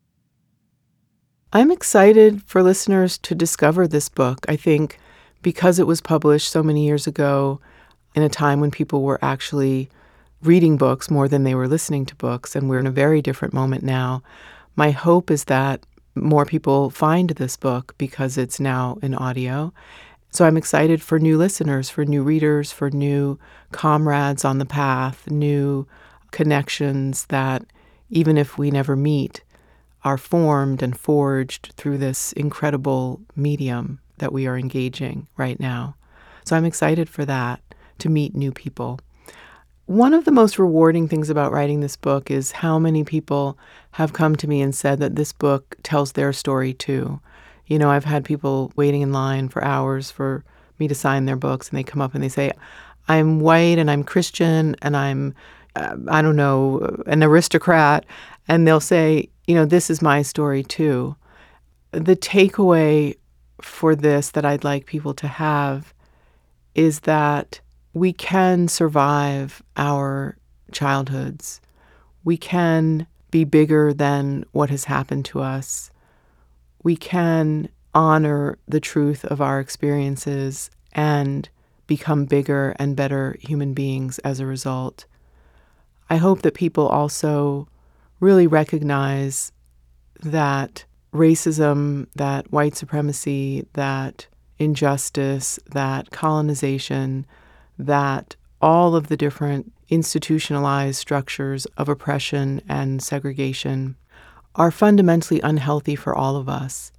I'm 1.53 1.73
excited 1.73 2.45
for 2.45 2.63
listeners 2.63 3.19
to 3.19 3.35
discover 3.35 3.89
this 3.89 4.09
book. 4.09 4.47
I 4.49 4.55
think 4.55 5.01
because 5.43 5.81
it 5.81 5.87
was 5.87 6.01
published 6.01 6.49
so 6.49 6.63
many 6.63 6.87
years 6.87 7.09
ago 7.09 7.61
in 8.15 8.23
a 8.23 8.29
time 8.29 8.61
when 8.61 8.71
people 8.71 9.03
were 9.03 9.19
actually 9.21 9.89
reading 10.43 10.77
books 10.77 11.11
more 11.11 11.27
than 11.27 11.43
they 11.43 11.57
were 11.57 11.67
listening 11.67 12.07
to 12.07 12.15
books, 12.15 12.55
and 12.55 12.69
we're 12.69 12.79
in 12.79 12.87
a 12.87 12.93
very 12.93 13.21
different 13.21 13.53
moment 13.53 13.83
now, 13.83 14.23
my 14.77 14.93
hope 14.93 15.29
is 15.29 15.45
that 15.45 15.85
more 16.15 16.47
people 16.47 16.89
find 16.89 17.31
this 17.31 17.57
book 17.57 17.97
because 17.99 18.39
it's 18.39 18.61
now 18.61 18.99
in 19.03 19.13
audio. 19.17 19.73
So 20.31 20.45
I'm 20.45 20.57
excited 20.57 21.03
for 21.03 21.19
new 21.19 21.37
listeners, 21.37 21.91
for 21.91 22.05
new 22.05 22.23
readers, 22.23 22.71
for 22.71 22.91
new 22.91 23.41
comrades 23.73 24.45
on 24.45 24.59
the 24.59 24.67
path, 24.67 25.29
new 25.29 25.89
connections 26.31 27.27
that 27.27 27.65
even 28.09 28.39
if 28.39 28.57
we 28.57 28.71
never 28.71 28.95
meet, 28.95 29.43
are 30.05 30.19
formed 30.19 30.83
and 30.83 30.99
forged 30.99 31.73
through 31.77 31.99
this 31.99 32.33
incredible 32.33 33.21
medium 33.37 34.01
that 34.19 34.33
we 34.33 34.47
are 34.47 34.57
engaging 34.57 35.27
right 35.37 35.59
now. 35.61 35.95
So 36.45 36.57
I'm 36.57 36.65
excited 36.65 37.09
for 37.09 37.25
that, 37.27 37.61
to 37.99 38.09
meet 38.09 38.35
new 38.35 38.51
people. 38.51 38.99
One 39.87 40.15
of 40.15 40.25
the 40.25 40.33
most 40.33 40.59
rewarding 40.59 41.09
things 41.09 41.31
about 41.31 41.53
writing 41.53 41.81
this 41.81 41.97
book 41.97 42.31
is 42.31 42.53
how 42.53 42.79
many 42.79 43.05
people 43.05 43.59
have 43.93 44.13
come 44.13 44.37
to 44.37 44.49
me 44.49 44.63
and 44.63 44.75
said 44.75 45.01
that 45.01 45.17
this 45.17 45.33
book 45.33 45.77
tells 45.83 46.13
their 46.13 46.33
story 46.33 46.73
too. 46.73 47.21
You 47.67 47.79
know, 47.79 47.91
I've 47.91 48.05
had 48.05 48.25
people 48.25 48.73
waiting 48.77 49.03
in 49.03 49.13
line 49.13 49.49
for 49.49 49.63
hours 49.65 50.11
for 50.11 50.45
me 50.79 50.89
to 50.89 50.95
sign 50.95 51.27
their 51.27 51.37
books, 51.37 51.69
and 51.69 51.79
they 51.79 51.83
come 51.83 52.01
up 52.01 52.15
and 52.15 52.23
they 52.23 52.29
say, 52.29 52.53
I'm 53.09 53.41
white 53.41 53.79
and 53.79 53.91
I'm 53.91 54.05
Christian 54.05 54.77
and 54.83 54.97
I'm, 54.97 55.35
uh, 55.77 55.97
I 56.09 56.23
don't 56.23 56.37
know, 56.37 57.03
an 57.07 57.23
aristocrat. 57.23 58.07
And 58.51 58.67
they'll 58.67 58.81
say, 58.81 59.29
you 59.47 59.55
know, 59.55 59.65
this 59.65 59.91
is 59.91 60.03
my 60.03 60.23
story 60.23 60.65
too. 60.65 61.15
The 61.93 62.17
takeaway 62.17 63.17
for 63.61 63.95
this 63.95 64.31
that 64.31 64.45
I'd 64.45 64.65
like 64.65 64.87
people 64.87 65.15
to 65.15 65.29
have 65.29 65.95
is 66.75 67.01
that 67.01 67.61
we 67.95 68.13
can 68.13 68.67
survive 68.67 69.63
our 69.77 70.37
childhoods. 70.73 71.61
We 72.25 72.37
can 72.37 73.07
be 73.31 73.45
bigger 73.45 73.95
than 73.95 74.45
what 74.51 74.71
has 74.71 74.83
happened 74.87 75.27
to 75.27 75.41
us. 75.41 75.93
We 76.83 76.97
can 76.97 77.69
honor 77.95 78.59
the 78.67 78.81
truth 78.81 79.25
of 79.27 79.41
our 79.41 79.61
experiences 79.61 80.73
and 80.91 81.49
become 81.87 82.25
bigger 82.25 82.75
and 82.81 82.97
better 82.97 83.37
human 83.39 83.75
beings 83.75 84.19
as 84.21 84.41
a 84.41 84.47
result. 84.47 85.05
I 86.09 86.17
hope 86.17 86.43
that 86.43 86.55
people 86.55 86.89
also 86.89 87.69
really 88.21 88.47
recognize 88.47 89.53
that 90.23 90.85
racism, 91.13 92.07
that 92.15 92.51
white 92.53 92.77
supremacy, 92.77 93.67
that 93.73 94.27
injustice, 94.59 95.59
that 95.73 96.11
colonization, 96.11 97.27
that 97.79 98.37
all 98.61 98.95
of 98.95 99.09
the 99.09 99.17
different 99.17 99.73
institutionalized 99.89 100.99
structures 100.99 101.67
of 101.77 101.89
oppression 101.89 102.61
and 102.69 103.03
segregation 103.03 103.97
are 104.55 104.71
fundamentally 104.71 105.41
unhealthy 105.41 105.97
for 105.97 106.15
all 106.15 106.37
of 106.37 106.49
us. 106.49 106.93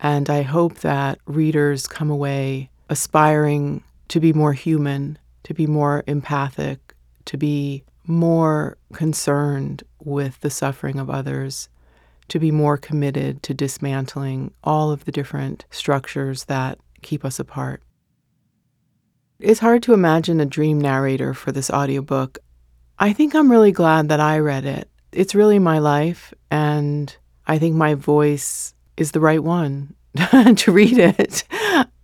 And 0.00 0.28
I 0.28 0.42
hope 0.42 0.80
that 0.80 1.18
readers 1.26 1.86
come 1.86 2.10
away 2.10 2.70
aspiring 2.88 3.82
to 4.08 4.20
be 4.20 4.32
more 4.32 4.52
human, 4.52 5.18
to 5.44 5.54
be 5.54 5.66
more 5.66 6.02
empathic, 6.06 6.94
to 7.26 7.36
be 7.36 7.84
more 8.06 8.76
concerned 8.92 9.82
with 10.04 10.40
the 10.40 10.50
suffering 10.50 10.98
of 10.98 11.10
others, 11.10 11.68
to 12.28 12.38
be 12.38 12.50
more 12.50 12.76
committed 12.76 13.42
to 13.42 13.54
dismantling 13.54 14.52
all 14.62 14.90
of 14.90 15.04
the 15.04 15.12
different 15.12 15.64
structures 15.70 16.44
that 16.44 16.78
keep 17.02 17.24
us 17.24 17.38
apart. 17.38 17.82
It's 19.40 19.60
hard 19.60 19.82
to 19.84 19.92
imagine 19.92 20.40
a 20.40 20.46
dream 20.46 20.80
narrator 20.80 21.34
for 21.34 21.52
this 21.52 21.70
audiobook. 21.70 22.38
I 22.98 23.12
think 23.12 23.34
I'm 23.34 23.50
really 23.50 23.72
glad 23.72 24.08
that 24.08 24.20
I 24.20 24.38
read 24.38 24.64
it. 24.64 24.88
It's 25.12 25.34
really 25.34 25.58
my 25.58 25.78
life, 25.78 26.32
and 26.50 27.14
I 27.46 27.58
think 27.58 27.74
my 27.76 27.94
voice 27.94 28.74
is 28.96 29.12
the 29.12 29.20
right 29.20 29.42
one 29.42 29.94
to 30.56 30.72
read 30.72 30.98
it. 30.98 31.44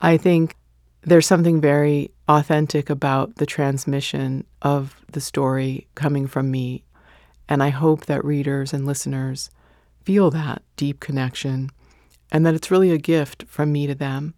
I 0.00 0.16
think 0.16 0.57
there's 1.02 1.26
something 1.26 1.61
very 1.61 2.11
authentic 2.28 2.90
about 2.90 3.37
the 3.37 3.47
transmission 3.47 4.45
of 4.62 5.00
the 5.12 5.21
story 5.21 5.88
coming 5.95 6.26
from 6.26 6.50
me. 6.50 6.85
And 7.50 7.64
I 7.64 7.71
hope 7.71 8.07
that 8.07 8.25
readers 8.25 8.73
and 8.73 8.87
listeners 8.87 9.50
feel 10.04 10.30
that 10.30 10.62
deep 10.76 11.00
connection 11.00 11.71
and 12.30 12.47
that 12.47 12.54
it's 12.54 12.71
really 12.71 12.92
a 12.92 12.99
gift 12.99 13.45
from 13.49 13.73
me 13.73 13.88
to 13.88 13.95
them 13.95 14.35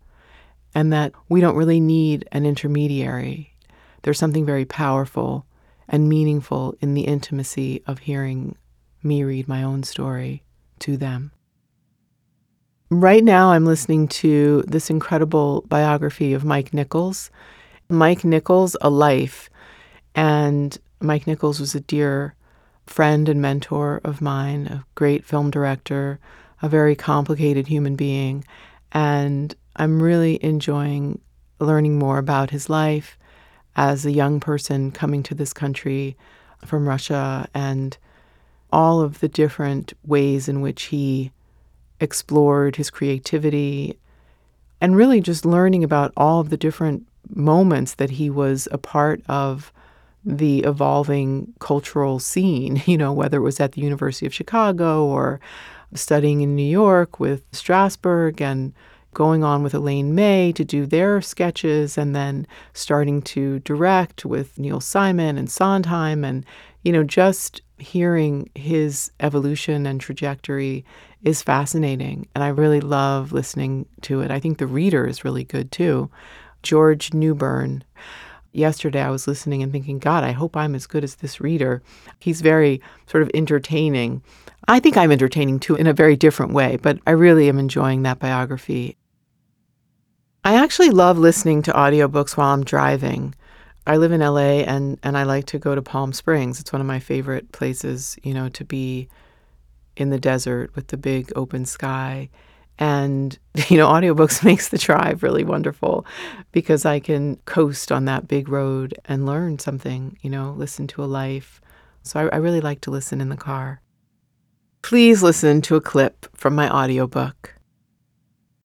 and 0.75 0.91
that 0.95 1.13
we 1.29 1.43
don't 1.43 1.55
really 1.55 1.79
need 1.79 2.27
an 2.33 2.47
intermediary. 2.47 3.55
There's 4.03 4.19
something 4.19 4.47
very 4.47 4.65
powerful 4.65 5.45
and 5.89 6.09
meaningful 6.09 6.75
in 6.81 6.95
the 6.95 7.03
intimacy 7.03 7.83
of 7.87 8.01
hearing 8.01 8.57
me 9.03 9.25
read 9.25 9.47
my 9.47 9.63
own 9.63 9.83
story 9.83 10.43
to 10.79 10.97
them. 10.97 11.33
Right 12.89 13.25
now, 13.25 13.53
I'm 13.53 13.67
listening 13.67 14.09
to 14.09 14.65
this 14.67 14.91
incredible 14.91 15.65
biography 15.69 16.33
of 16.33 16.45
Mike 16.45 16.73
Nichols. 16.73 17.31
Mike 17.89 18.25
Nichols, 18.25 18.77
A 18.81 18.91
Life. 18.91 19.51
And 20.15 20.79
Mike 21.01 21.27
Nichols 21.27 21.61
was 21.61 21.75
a 21.75 21.81
dear 21.81 22.35
friend 22.87 23.29
and 23.29 23.41
mentor 23.41 24.01
of 24.05 24.21
mine, 24.21 24.67
a 24.67 24.85
great 24.95 25.25
film 25.25 25.51
director, 25.51 26.19
a 26.61 26.69
very 26.69 26.95
complicated 26.95 27.67
human 27.67 27.97
being. 27.97 28.45
And 28.93 29.55
I'm 29.77 30.03
really 30.03 30.43
enjoying 30.45 31.21
learning 31.59 31.99
more 31.99 32.19
about 32.19 32.51
his 32.51 32.69
life 32.69 33.19
as 33.77 34.05
a 34.05 34.13
young 34.13 34.41
person 34.41 34.91
coming 34.91 35.23
to 35.25 35.35
this 35.35 35.53
country 35.53 36.17
from 36.65 36.89
Russia 36.89 37.49
and 37.55 37.97
all 38.71 39.01
of 39.01 39.21
the 39.21 39.29
different 39.29 39.93
ways 40.05 40.49
in 40.49 40.61
which 40.61 40.85
he 40.85 41.31
explored 42.01 42.77
his 42.77 42.91
creativity 42.91 43.99
and 44.81 44.97
really 44.97 45.21
just 45.21 45.47
learning 45.47 45.85
about 45.85 46.13
all 46.17 46.41
of 46.41 46.51
the 46.51 46.57
different 46.57 47.07
moments 47.29 47.95
that 47.95 48.11
he 48.11 48.29
was 48.29 48.67
a 48.73 48.79
part 48.79 49.23
of 49.29 49.73
the 50.25 50.61
evolving 50.61 51.53
cultural 51.59 52.19
scene, 52.19 52.83
you 52.87 52.97
know, 52.97 53.13
whether 53.13 53.39
it 53.39 53.43
was 53.43 53.61
at 53.61 53.73
the 53.73 53.81
University 53.81 54.27
of 54.27 54.35
Chicago 54.35 55.05
or 55.05 55.41
studying 55.95 56.41
in 56.41 56.57
New 56.57 56.63
York 56.63 57.21
with 57.21 57.51
Strasberg 57.53 58.41
and 58.41 58.73
going 59.15 59.45
on 59.45 59.63
with 59.63 59.75
Elaine 59.75 60.15
May 60.15 60.53
to 60.53 60.65
do 60.65 60.87
their 60.87 61.21
sketches 61.21 61.99
and 61.99 62.17
then 62.17 62.47
starting 62.73 63.21
to 63.23 63.59
direct 63.61 64.25
with 64.25 64.59
Neil 64.59 64.81
Simon 64.81 65.37
and 65.37 65.51
Sondheim 65.51 66.25
and 66.25 66.47
you 66.83 66.93
know 66.93 67.05
just 67.05 67.61
hearing 67.79 68.49
his 68.55 69.11
evolution 69.21 69.87
and 69.87 70.01
trajectory 70.01 70.85
is 71.23 71.43
fascinating 71.43 72.27
and 72.35 72.43
I 72.43 72.49
really 72.49 72.81
love 72.81 73.33
listening 73.33 73.87
to 74.03 74.21
it. 74.23 74.31
I 74.31 74.41
think 74.41 74.59
the 74.59 74.67
reader 74.67 75.07
is 75.07 75.25
really 75.25 75.45
good 75.45 75.71
too. 75.71 76.11
George 76.63 77.13
Newbern 77.13 77.85
yesterday 78.53 79.01
I 79.01 79.11
was 79.11 79.27
listening 79.27 79.63
and 79.63 79.73
thinking, 79.73 79.99
God, 79.99 80.25
I 80.25 80.33
hope 80.33 80.57
I'm 80.57 80.75
as 80.75 80.87
good 80.87 81.05
as 81.05 81.17
this 81.17 81.41
reader. 81.41 81.83
He's 82.19 82.41
very 82.41 82.81
sort 83.07 83.23
of 83.23 83.31
entertaining. 83.35 84.23
I 84.69 84.81
think 84.81 84.97
I'm 84.97 85.13
entertaining 85.13 85.59
too 85.59 85.75
in 85.75 85.87
a 85.87 85.93
very 85.93 86.17
different 86.17 86.53
way, 86.53 86.77
but 86.81 86.99
I 87.07 87.13
really 87.13 87.49
am 87.49 87.59
enjoying 87.59 88.03
that 88.03 88.19
biography. 88.19 88.97
I 90.45 90.55
actually 90.55 90.91
love 90.91 91.19
listening 91.19 91.63
to 91.63 91.73
audiobooks 91.73 92.37
while 92.37 92.53
I'm 92.53 92.65
driving. 92.65 93.35
I 93.87 93.97
live 93.97 94.13
in 94.13 94.21
LA 94.21 94.63
and 94.63 94.99
and 95.03 95.17
I 95.19 95.25
like 95.25 95.47
to 95.47 95.59
go 95.59 95.75
to 95.75 95.83
Palm 95.83 96.13
Springs. 96.13 96.61
It's 96.61 96.73
one 96.73 96.81
of 96.81 96.87
my 96.87 97.01
favorite 97.01 97.51
places, 97.53 98.17
you 98.23 98.35
know, 98.35 98.49
to 98.51 98.65
be 98.65 99.09
in 99.97 100.11
the 100.11 100.21
desert 100.21 100.75
with 100.75 100.89
the 100.89 100.97
big 100.97 101.33
open 101.37 101.65
sky. 101.65 102.29
And 102.79 103.39
you 103.69 103.77
know, 103.77 103.89
audiobooks 103.89 104.45
makes 104.45 104.69
the 104.69 104.79
drive 104.79 105.23
really 105.23 105.45
wonderful 105.45 106.07
because 106.53 106.85
I 106.85 107.01
can 107.01 107.37
coast 107.45 107.93
on 107.93 108.05
that 108.07 108.29
big 108.29 108.49
road 108.49 108.95
and 109.05 109.27
learn 109.27 109.59
something, 109.59 110.19
you 110.23 110.31
know, 110.31 110.55
listen 110.57 110.87
to 110.89 111.05
a 111.05 111.07
life. 111.07 111.61
So 112.03 112.21
I, 112.21 112.35
I 112.35 112.37
really 112.37 112.61
like 112.61 112.81
to 112.83 112.91
listen 112.91 113.21
in 113.21 113.29
the 113.29 113.37
car. 113.37 113.81
Please 114.83 115.23
listen 115.23 115.63
to 115.63 115.77
a 115.77 115.81
clip 115.81 116.27
from 116.37 116.55
my 116.55 116.69
audiobook. 116.69 117.55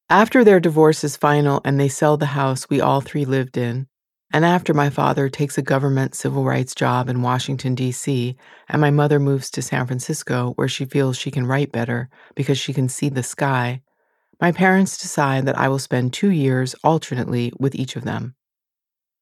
After 0.10 0.44
their 0.44 0.60
divorce 0.60 1.04
is 1.04 1.18
final 1.18 1.62
and 1.64 1.80
they 1.80 1.90
sell 1.90 2.18
the 2.18 2.28
house 2.28 2.70
we 2.70 2.82
all 2.82 3.02
three 3.02 3.26
lived 3.26 3.58
in, 3.58 3.88
and 4.32 4.44
after 4.44 4.74
my 4.74 4.90
father 4.90 5.30
takes 5.30 5.58
a 5.58 5.62
government 5.62 6.16
civil 6.16 6.44
rights 6.44 6.74
job 6.74 7.08
in 7.08 7.22
Washington, 7.22 7.76
D.C., 7.76 8.36
and 8.68 8.82
my 8.82 8.90
mother 8.90 9.20
moves 9.20 9.50
to 9.52 9.62
San 9.62 9.86
Francisco 9.86 10.54
where 10.56 10.68
she 10.68 10.86
feels 10.86 11.18
she 11.18 11.32
can 11.32 11.46
write 11.46 11.72
better 11.72 12.10
because 12.36 12.58
she 12.58 12.74
can 12.74 12.90
see 12.90 13.10
the 13.10 13.24
sky, 13.24 13.82
my 14.40 14.52
parents 14.52 14.98
decide 14.98 15.46
that 15.46 15.58
I 15.58 15.68
will 15.68 15.80
spend 15.80 16.14
two 16.14 16.30
years 16.30 16.76
alternately 16.84 17.52
with 17.60 17.74
each 17.76 17.96
of 17.96 18.04
them. 18.04 18.36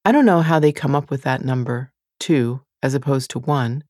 I 0.04 0.12
don't 0.12 0.26
know 0.26 0.42
how 0.42 0.60
they 0.60 0.72
come 0.72 0.96
up 0.96 1.10
with 1.10 1.24
that 1.24 1.44
number, 1.44 1.92
two, 2.20 2.62
as 2.84 2.94
opposed 2.94 3.32
to 3.32 3.40
one, 3.40 3.84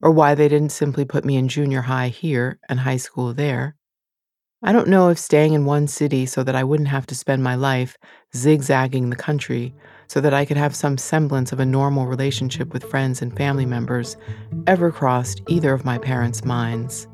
or 0.00 0.10
why 0.10 0.34
they 0.34 0.48
didn't 0.48 0.70
simply 0.70 1.04
put 1.04 1.24
me 1.24 1.36
in 1.36 1.48
junior 1.48 1.82
high 1.82 2.08
here 2.08 2.58
and 2.68 2.80
high 2.80 2.96
school 2.96 3.34
there. 3.34 3.74
I 4.62 4.72
don't 4.72 4.88
know 4.88 5.08
if 5.08 5.18
staying 5.18 5.52
in 5.52 5.66
one 5.66 5.86
city 5.86 6.26
so 6.26 6.42
that 6.42 6.56
I 6.56 6.64
wouldn't 6.64 6.88
have 6.88 7.06
to 7.06 7.14
spend 7.14 7.44
my 7.44 7.54
life 7.54 7.96
zigzagging 8.34 9.10
the 9.10 9.16
country 9.16 9.74
so 10.08 10.20
that 10.20 10.34
I 10.34 10.44
could 10.44 10.56
have 10.56 10.74
some 10.74 10.98
semblance 10.98 11.52
of 11.52 11.60
a 11.60 11.66
normal 11.66 12.06
relationship 12.06 12.72
with 12.72 12.82
friends 12.82 13.22
and 13.22 13.36
family 13.36 13.66
members 13.66 14.16
ever 14.66 14.90
crossed 14.90 15.42
either 15.48 15.72
of 15.72 15.84
my 15.84 15.98
parents' 15.98 16.44
minds. 16.44 17.06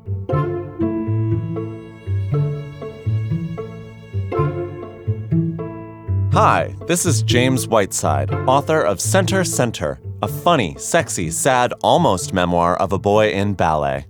Hi, 6.35 6.75
this 6.85 7.05
is 7.05 7.23
James 7.23 7.65
Whiteside, 7.65 8.29
author 8.29 8.81
of 8.81 8.99
Center 8.99 9.45
Center, 9.45 10.01
a 10.21 10.27
funny, 10.27 10.75
sexy, 10.77 11.31
sad, 11.31 11.73
almost 11.81 12.33
memoir 12.33 12.75
of 12.75 12.91
a 12.91 12.99
boy 12.99 13.31
in 13.31 13.53
ballet. 13.53 14.05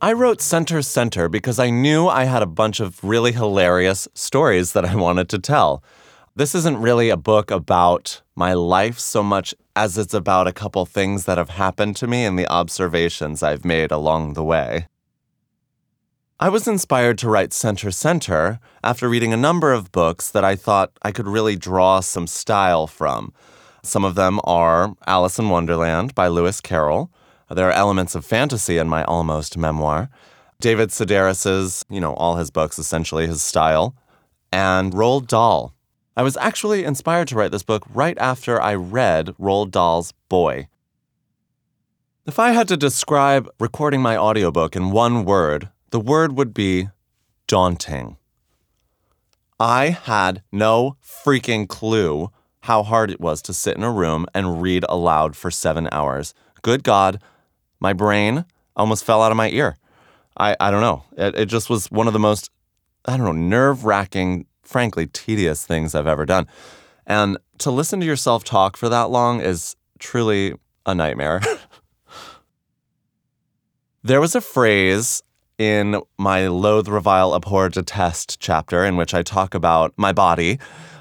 I 0.00 0.14
wrote 0.14 0.40
Center 0.40 0.80
Center 0.80 1.28
because 1.28 1.58
I 1.58 1.68
knew 1.68 2.08
I 2.08 2.24
had 2.24 2.40
a 2.40 2.46
bunch 2.46 2.80
of 2.80 3.04
really 3.04 3.32
hilarious 3.32 4.08
stories 4.14 4.72
that 4.72 4.86
I 4.86 4.94
wanted 4.94 5.28
to 5.28 5.38
tell. 5.38 5.84
This 6.34 6.54
isn't 6.54 6.80
really 6.80 7.10
a 7.10 7.18
book 7.18 7.50
about 7.50 8.22
my 8.34 8.54
life 8.54 8.98
so 8.98 9.22
much 9.22 9.54
as 9.76 9.98
it's 9.98 10.14
about 10.14 10.48
a 10.48 10.52
couple 10.52 10.86
things 10.86 11.26
that 11.26 11.36
have 11.36 11.50
happened 11.50 11.96
to 11.96 12.06
me 12.06 12.24
and 12.24 12.38
the 12.38 12.50
observations 12.50 13.42
I've 13.42 13.66
made 13.66 13.92
along 13.92 14.32
the 14.32 14.42
way. 14.42 14.86
I 16.40 16.48
was 16.48 16.66
inspired 16.66 17.16
to 17.18 17.30
write 17.30 17.52
Center 17.52 17.92
Center 17.92 18.58
after 18.82 19.08
reading 19.08 19.32
a 19.32 19.36
number 19.36 19.72
of 19.72 19.92
books 19.92 20.28
that 20.32 20.42
I 20.42 20.56
thought 20.56 20.90
I 21.02 21.12
could 21.12 21.28
really 21.28 21.54
draw 21.54 22.00
some 22.00 22.26
style 22.26 22.88
from. 22.88 23.32
Some 23.84 24.04
of 24.04 24.16
them 24.16 24.40
are 24.42 24.96
Alice 25.06 25.38
in 25.38 25.48
Wonderland 25.48 26.12
by 26.12 26.26
Lewis 26.26 26.60
Carroll. 26.60 27.08
There 27.48 27.68
are 27.68 27.72
elements 27.72 28.16
of 28.16 28.24
fantasy 28.24 28.78
in 28.78 28.88
my 28.88 29.04
almost 29.04 29.56
memoir. 29.56 30.10
David 30.60 30.88
Sedaris's, 30.88 31.84
you 31.88 32.00
know, 32.00 32.14
all 32.14 32.34
his 32.34 32.50
books, 32.50 32.80
essentially 32.80 33.28
his 33.28 33.40
style, 33.40 33.94
and 34.50 34.92
Roald 34.92 35.28
Dahl. 35.28 35.72
I 36.16 36.24
was 36.24 36.36
actually 36.38 36.82
inspired 36.82 37.28
to 37.28 37.36
write 37.36 37.52
this 37.52 37.62
book 37.62 37.84
right 37.94 38.18
after 38.18 38.60
I 38.60 38.74
read 38.74 39.28
Roald 39.38 39.70
Dahl's 39.70 40.12
Boy. 40.28 40.66
If 42.26 42.40
I 42.40 42.50
had 42.50 42.66
to 42.68 42.76
describe 42.76 43.48
recording 43.60 44.02
my 44.02 44.16
audiobook 44.16 44.74
in 44.74 44.90
one 44.90 45.24
word, 45.24 45.68
the 45.94 46.00
word 46.00 46.36
would 46.36 46.52
be 46.52 46.88
daunting. 47.46 48.16
I 49.60 49.90
had 49.90 50.42
no 50.50 50.96
freaking 51.00 51.68
clue 51.68 52.32
how 52.62 52.82
hard 52.82 53.12
it 53.12 53.20
was 53.20 53.40
to 53.42 53.54
sit 53.54 53.76
in 53.76 53.84
a 53.84 53.92
room 53.92 54.26
and 54.34 54.60
read 54.60 54.84
aloud 54.88 55.36
for 55.36 55.52
seven 55.52 55.88
hours. 55.92 56.34
Good 56.62 56.82
God, 56.82 57.22
my 57.78 57.92
brain 57.92 58.44
almost 58.74 59.04
fell 59.04 59.22
out 59.22 59.30
of 59.30 59.36
my 59.36 59.50
ear. 59.50 59.76
I, 60.36 60.56
I 60.58 60.72
don't 60.72 60.80
know. 60.80 61.04
It, 61.16 61.36
it 61.36 61.46
just 61.46 61.70
was 61.70 61.88
one 61.92 62.08
of 62.08 62.12
the 62.12 62.18
most, 62.18 62.50
I 63.04 63.16
don't 63.16 63.26
know, 63.26 63.30
nerve 63.30 63.84
wracking, 63.84 64.46
frankly, 64.64 65.06
tedious 65.06 65.64
things 65.64 65.94
I've 65.94 66.08
ever 66.08 66.26
done. 66.26 66.48
And 67.06 67.38
to 67.58 67.70
listen 67.70 68.00
to 68.00 68.06
yourself 68.06 68.42
talk 68.42 68.76
for 68.76 68.88
that 68.88 69.10
long 69.10 69.40
is 69.40 69.76
truly 70.00 70.54
a 70.86 70.92
nightmare. 70.92 71.40
there 74.02 74.20
was 74.20 74.34
a 74.34 74.40
phrase 74.40 75.22
in 75.58 76.00
my 76.18 76.48
Loathe, 76.48 76.88
Revile, 76.88 77.34
Abhor, 77.34 77.68
Detest 77.68 78.40
chapter 78.40 78.84
in 78.84 78.96
which 78.96 79.14
I 79.14 79.22
talk 79.22 79.54
about 79.54 79.92
my 79.96 80.12
body. 80.12 80.58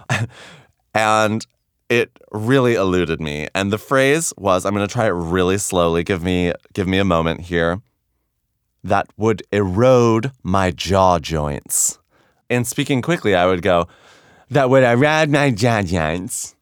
and 0.93 1.45
it 1.89 2.11
really 2.31 2.75
eluded 2.75 3.21
me. 3.21 3.47
And 3.53 3.71
the 3.71 3.77
phrase 3.77 4.33
was, 4.37 4.65
I'm 4.65 4.75
to 4.75 4.87
try 4.87 5.05
it 5.05 5.09
really 5.09 5.57
slowly. 5.57 6.03
Give 6.03 6.23
me 6.23 6.53
give 6.73 6.87
me 6.87 6.97
a 6.97 7.05
moment 7.05 7.41
here. 7.41 7.81
That 8.83 9.07
would 9.17 9.43
erode 9.51 10.31
my 10.43 10.71
jaw 10.71 11.19
joints. 11.19 11.99
And 12.49 12.67
speaking 12.67 13.01
quickly, 13.01 13.33
I 13.35 13.45
would 13.45 13.61
go, 13.61 13.87
that 14.49 14.69
would 14.69 14.83
erode 14.83 15.29
my 15.29 15.51
jaw 15.51 15.81
joints. 15.81 16.55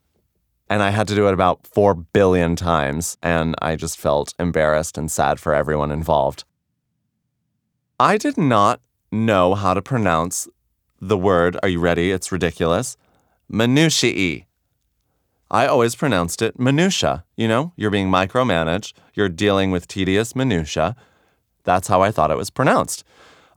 And 0.69 0.81
I 0.81 0.91
had 0.91 1.07
to 1.09 1.15
do 1.15 1.27
it 1.27 1.33
about 1.33 1.67
4 1.67 1.93
billion 1.93 2.55
times, 2.55 3.17
and 3.21 3.55
I 3.61 3.75
just 3.75 3.97
felt 3.97 4.33
embarrassed 4.39 4.97
and 4.97 5.11
sad 5.11 5.37
for 5.37 5.53
everyone 5.53 5.91
involved. 5.91 6.45
I 8.01 8.17
did 8.17 8.35
not 8.35 8.81
know 9.11 9.53
how 9.53 9.75
to 9.75 9.81
pronounce 9.83 10.47
the 10.99 11.19
word, 11.19 11.55
are 11.61 11.69
you 11.69 11.79
ready? 11.79 12.09
It's 12.09 12.31
ridiculous. 12.31 12.97
Minutiae. 13.47 14.47
I 15.51 15.67
always 15.67 15.93
pronounced 15.93 16.41
it 16.41 16.59
minutia. 16.59 17.25
You 17.37 17.47
know, 17.47 17.73
you're 17.75 17.91
being 17.91 18.09
micromanaged, 18.09 18.93
you're 19.13 19.29
dealing 19.29 19.69
with 19.69 19.87
tedious 19.87 20.35
minutia. 20.35 20.95
That's 21.63 21.89
how 21.89 22.01
I 22.01 22.09
thought 22.09 22.31
it 22.31 22.37
was 22.37 22.49
pronounced. 22.49 23.03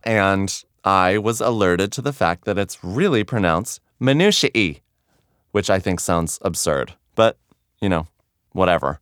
And 0.03 0.63
I 0.83 1.17
was 1.17 1.41
alerted 1.41 1.91
to 1.93 2.03
the 2.03 2.13
fact 2.13 2.45
that 2.45 2.59
it's 2.59 2.83
really 2.83 3.23
pronounced 3.23 3.81
minutiae, 3.99 4.75
which 5.53 5.71
I 5.71 5.79
think 5.79 5.99
sounds 5.99 6.37
absurd, 6.43 6.93
but, 7.15 7.39
you 7.81 7.89
know, 7.89 8.05
whatever. 8.51 8.99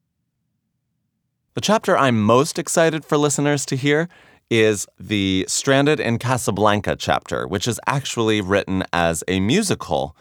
The 1.56 1.62
chapter 1.62 1.98
I'm 1.98 2.24
most 2.24 2.58
excited 2.58 3.04
for 3.04 3.18
listeners 3.18 3.66
to 3.66 3.76
hear 3.76 4.08
is 4.50 4.88
the 5.00 5.46
Stranded 5.48 6.00
in 6.00 6.20
Casablanca 6.20 6.96
chapter, 6.96 7.48
which 7.48 7.68
is 7.68 7.80
actually 7.88 8.42
written 8.42 8.84
as 8.94 9.24
a 9.28 9.40
musical. 9.40 10.16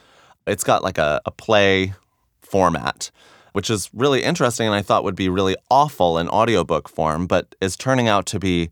It's 0.47 0.65
got 0.65 0.83
like 0.83 0.99
a, 0.99 1.21
a 1.27 1.31
play 1.31 1.95
format, 2.41 3.11
which 3.53 3.71
is 3.71 3.91
really 3.93 4.23
interesting 4.23 4.67
and 4.67 4.75
I 4.75 4.83
thought 4.83 5.05
would 5.05 5.17
be 5.17 5.29
really 5.29 5.57
awful 5.71 6.19
in 6.19 6.29
audiobook 6.29 6.89
form, 6.89 7.27
but 7.27 7.55
is 7.61 7.77
turning 7.77 8.09
out 8.09 8.27
to 8.27 8.39
be 8.39 8.71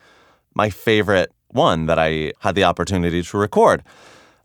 my 0.54 0.70
favorite 0.70 1.32
one 1.48 1.86
that 1.86 1.98
I 1.98 2.32
had 2.40 2.54
the 2.54 2.64
opportunity 2.64 3.22
to 3.22 3.38
record. 3.38 3.82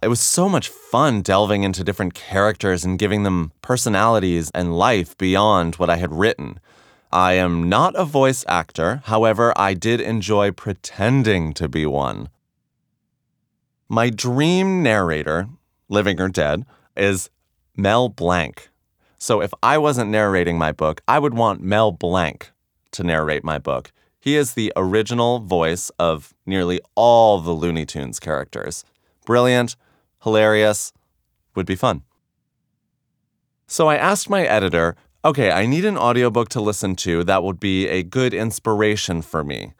It 0.02 0.08
was 0.08 0.22
so 0.22 0.50
much 0.50 0.70
fun 0.70 1.22
delving 1.22 1.64
into 1.64 1.84
different 1.84 2.14
characters 2.14 2.84
and 2.86 3.00
giving 3.00 3.24
them 3.24 3.52
personalities 3.62 4.52
and 4.54 4.78
life 4.78 5.18
beyond 5.18 5.76
what 5.76 5.90
I 5.90 5.98
had 5.98 6.14
written. 6.14 6.60
I 7.16 7.36
am 7.36 7.70
not 7.70 7.96
a 7.96 8.04
voice 8.04 8.44
actor, 8.46 9.02
however, 9.06 9.54
I 9.56 9.74
did 9.74 10.02
enjoy 10.02 10.52
pretending 10.52 11.54
to 11.54 11.70
be 11.70 11.86
one. 11.86 12.28
My 13.88 14.10
dream 14.10 14.84
narrator, 14.84 15.48
living 15.88 16.20
or 16.20 16.28
dead, 16.28 16.66
is 16.98 17.30
Mel 17.78 18.10
Blanc. 18.10 18.68
So 19.18 19.42
if 19.42 19.54
I 19.64 19.78
wasn't 19.78 20.10
narrating 20.10 20.58
my 20.58 20.74
book, 20.74 21.00
I 21.08 21.20
would 21.20 21.34
want 21.34 21.64
Mel 21.64 21.94
Blanc 21.94 22.52
to 22.92 23.04
narrate 23.06 23.46
my 23.46 23.60
book. 23.60 23.94
He 24.20 24.36
is 24.36 24.54
the 24.54 24.74
original 24.76 25.40
voice 25.40 25.90
of 25.98 26.34
nearly 26.46 26.82
all 26.96 27.40
the 27.40 27.54
Looney 27.54 27.86
Tunes 27.86 28.20
characters. 28.20 28.84
Brilliant, 29.26 29.78
hilarious, 30.22 30.92
would 31.56 31.66
be 31.66 31.78
fun. 31.78 32.02
So 33.68 33.88
I 33.88 33.96
asked 33.96 34.30
my 34.30 34.44
editor, 34.44 34.98
okay, 35.26 35.52
I 35.52 35.66
need 35.66 35.86
an 35.86 35.98
audiobook 35.98 36.50
to 36.50 36.62
listen 36.62 36.96
to 36.98 37.24
that 37.24 37.44
would 37.44 37.60
be 37.60 37.88
a 37.88 38.04
good 38.04 38.34
inspiration 38.34 39.24
for 39.24 39.44
me. 39.44 39.74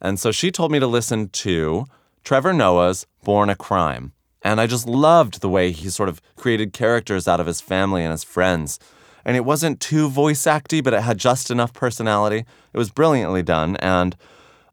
And 0.00 0.18
so 0.18 0.32
she 0.32 0.50
told 0.50 0.72
me 0.72 0.80
to 0.80 0.88
listen 0.88 1.28
to 1.28 1.86
Trevor 2.24 2.52
Noah's 2.52 3.06
Born 3.22 3.48
a 3.48 3.54
Crime. 3.54 4.12
And 4.42 4.60
I 4.60 4.66
just 4.66 4.88
loved 4.88 5.40
the 5.40 5.48
way 5.48 5.70
he 5.70 5.88
sort 5.88 6.08
of 6.08 6.20
created 6.36 6.72
characters 6.72 7.28
out 7.28 7.38
of 7.38 7.46
his 7.46 7.60
family 7.60 8.02
and 8.02 8.10
his 8.10 8.24
friends. 8.24 8.80
And 9.24 9.36
it 9.36 9.44
wasn't 9.44 9.80
too 9.80 10.08
voice 10.08 10.42
acty, 10.42 10.82
but 10.82 10.94
it 10.94 11.02
had 11.02 11.18
just 11.18 11.50
enough 11.50 11.72
personality. 11.72 12.44
It 12.72 12.78
was 12.78 12.90
brilliantly 12.90 13.42
done, 13.42 13.76
and 13.76 14.16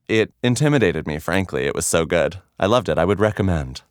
it 0.07 0.33
intimidated 0.43 1.05
me, 1.07 1.19
frankly. 1.19 1.65
It 1.65 1.75
was 1.75 1.85
so 1.85 2.05
good. 2.05 2.41
I 2.59 2.65
loved 2.65 2.89
it. 2.89 2.97
I 2.97 3.05
would 3.05 3.19
recommend. 3.19 3.81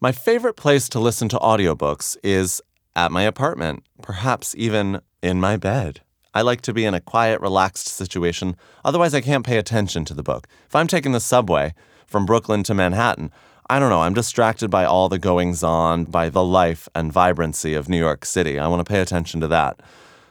My 0.00 0.12
favorite 0.12 0.56
place 0.56 0.88
to 0.90 1.00
listen 1.00 1.28
to 1.30 1.38
audiobooks 1.38 2.16
is 2.22 2.62
at 2.96 3.12
my 3.12 3.22
apartment, 3.22 3.84
perhaps 4.02 4.54
even 4.56 5.00
in 5.22 5.40
my 5.40 5.56
bed. 5.56 6.00
I 6.32 6.42
like 6.42 6.60
to 6.62 6.72
be 6.72 6.84
in 6.84 6.94
a 6.94 7.00
quiet, 7.00 7.40
relaxed 7.40 7.88
situation. 7.88 8.56
Otherwise, 8.84 9.14
I 9.14 9.20
can't 9.20 9.44
pay 9.44 9.58
attention 9.58 10.04
to 10.06 10.14
the 10.14 10.22
book. 10.22 10.46
If 10.66 10.76
I'm 10.76 10.86
taking 10.86 11.12
the 11.12 11.20
subway 11.20 11.74
from 12.06 12.26
Brooklyn 12.26 12.62
to 12.64 12.74
Manhattan, 12.74 13.32
I 13.68 13.78
don't 13.78 13.90
know, 13.90 14.00
I'm 14.00 14.14
distracted 14.14 14.70
by 14.70 14.84
all 14.84 15.08
the 15.08 15.18
goings 15.18 15.62
on, 15.62 16.04
by 16.04 16.28
the 16.28 16.42
life 16.42 16.88
and 16.94 17.12
vibrancy 17.12 17.74
of 17.74 17.88
New 17.88 17.98
York 17.98 18.24
City. 18.24 18.58
I 18.58 18.66
want 18.66 18.84
to 18.84 18.90
pay 18.90 19.00
attention 19.00 19.40
to 19.40 19.48
that. 19.48 19.80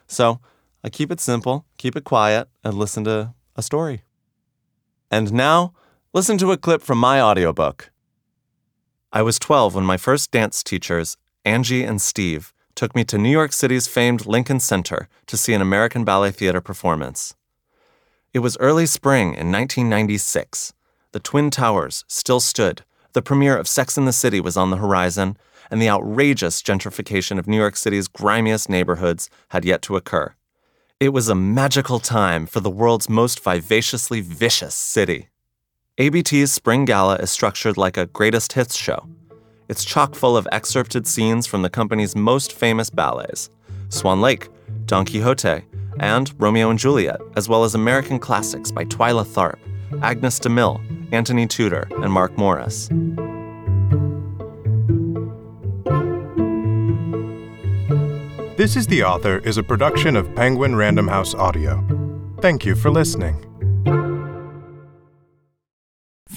So 0.08 0.40
I 0.84 0.90
keep 0.90 1.12
it 1.12 1.20
simple, 1.20 1.66
keep 1.78 1.96
it 1.96 2.04
quiet, 2.04 2.50
and 2.64 2.78
listen 2.78 3.04
to 3.06 3.34
a 3.56 3.62
story. 3.62 4.04
And 5.12 5.34
now, 5.34 5.74
listen 6.14 6.38
to 6.40 6.52
a 6.52 6.58
clip 6.58 6.82
from 6.82 6.98
my 6.98 7.22
audiobook. 7.22 7.92
I 9.12 9.22
was 9.22 9.40
12 9.40 9.76
when 9.76 9.86
my 9.86 9.98
first 9.98 10.32
dance 10.32 10.62
teachers, 10.62 11.18
Angie 11.50 11.84
and 11.84 12.00
Steve, 12.00 12.54
took 12.76 12.96
me 12.96 13.04
to 13.06 13.18
New 13.18 13.32
York 13.32 13.54
City's 13.54 13.88
famed 13.88 14.28
Lincoln 14.28 14.60
Center 14.60 15.10
to 15.26 15.36
see 15.36 15.54
an 15.56 15.64
American 15.64 16.06
Ballet 16.06 16.30
Theater 16.30 16.62
performance. 16.62 17.34
It 18.36 18.40
was 18.40 18.56
early 18.60 18.86
spring 18.86 19.30
in 19.30 19.52
1996. 19.52 20.74
The 21.12 21.20
Twin 21.20 21.50
Towers 21.50 22.06
still 22.08 22.40
stood, 22.40 22.84
the 23.14 23.24
premiere 23.24 23.58
of 23.58 23.68
Sex 23.68 23.98
and 23.98 24.08
the 24.08 24.14
City 24.14 24.40
was 24.40 24.58
on 24.58 24.70
the 24.70 24.78
horizon, 24.78 25.38
and 25.72 25.82
the 25.82 25.90
outrageous 25.90 26.62
gentrification 26.62 27.40
of 27.40 27.48
New 27.48 27.58
York 27.58 27.76
City's 27.76 28.08
grimiest 28.08 28.70
neighborhoods 28.70 29.28
had 29.48 29.66
yet 29.66 29.82
to 29.82 29.96
occur. 29.96 30.36
It 31.00 31.10
was 31.10 31.30
a 31.30 31.36
magical 31.36 32.00
time 32.00 32.46
for 32.46 32.60
the 32.60 32.70
world's 32.70 33.10
most 33.10 33.44
vivaciously 33.44 34.22
vicious 34.22 34.76
city. 34.76 35.30
ABT's 35.98 36.54
Spring 36.54 36.86
Gala 36.86 37.16
is 37.16 37.32
structured 37.32 37.76
like 37.76 37.98
a 37.98 38.06
greatest 38.06 38.54
hits 38.54 38.76
show. 38.76 39.10
It's 39.70 39.86
chock 39.86 40.16
full 40.16 40.36
of 40.36 40.48
excerpted 40.52 41.06
scenes 41.06 41.46
from 41.46 41.62
the 41.62 41.70
company's 41.70 42.16
most 42.16 42.54
famous 42.54 42.90
ballets 42.90 43.52
Swan 43.90 44.20
Lake, 44.20 44.50
Don 44.86 45.06
Quixote, 45.06 45.62
and 46.00 46.34
Romeo 46.40 46.72
and 46.72 46.80
Juliet, 46.80 47.22
as 47.36 47.48
well 47.48 47.64
as 47.64 47.76
American 47.76 48.18
classics 48.18 48.72
by 48.72 48.84
Twyla 48.86 49.26
Tharp, 49.26 49.60
Agnes 50.02 50.40
DeMille, 50.40 51.14
Antony 51.14 51.46
Tudor, 51.46 51.88
and 52.02 52.12
Mark 52.12 52.36
Morris. 52.36 52.90
This 58.58 58.76
is 58.76 58.88
the 58.88 59.04
Author 59.04 59.38
is 59.40 59.58
a 59.58 59.64
production 59.64 60.16
of 60.16 60.34
Penguin 60.36 60.76
Random 60.76 61.08
House 61.08 61.36
Audio. 61.36 61.86
Thank 62.42 62.66
you 62.66 62.76
for 62.76 62.90
listening. 62.90 63.49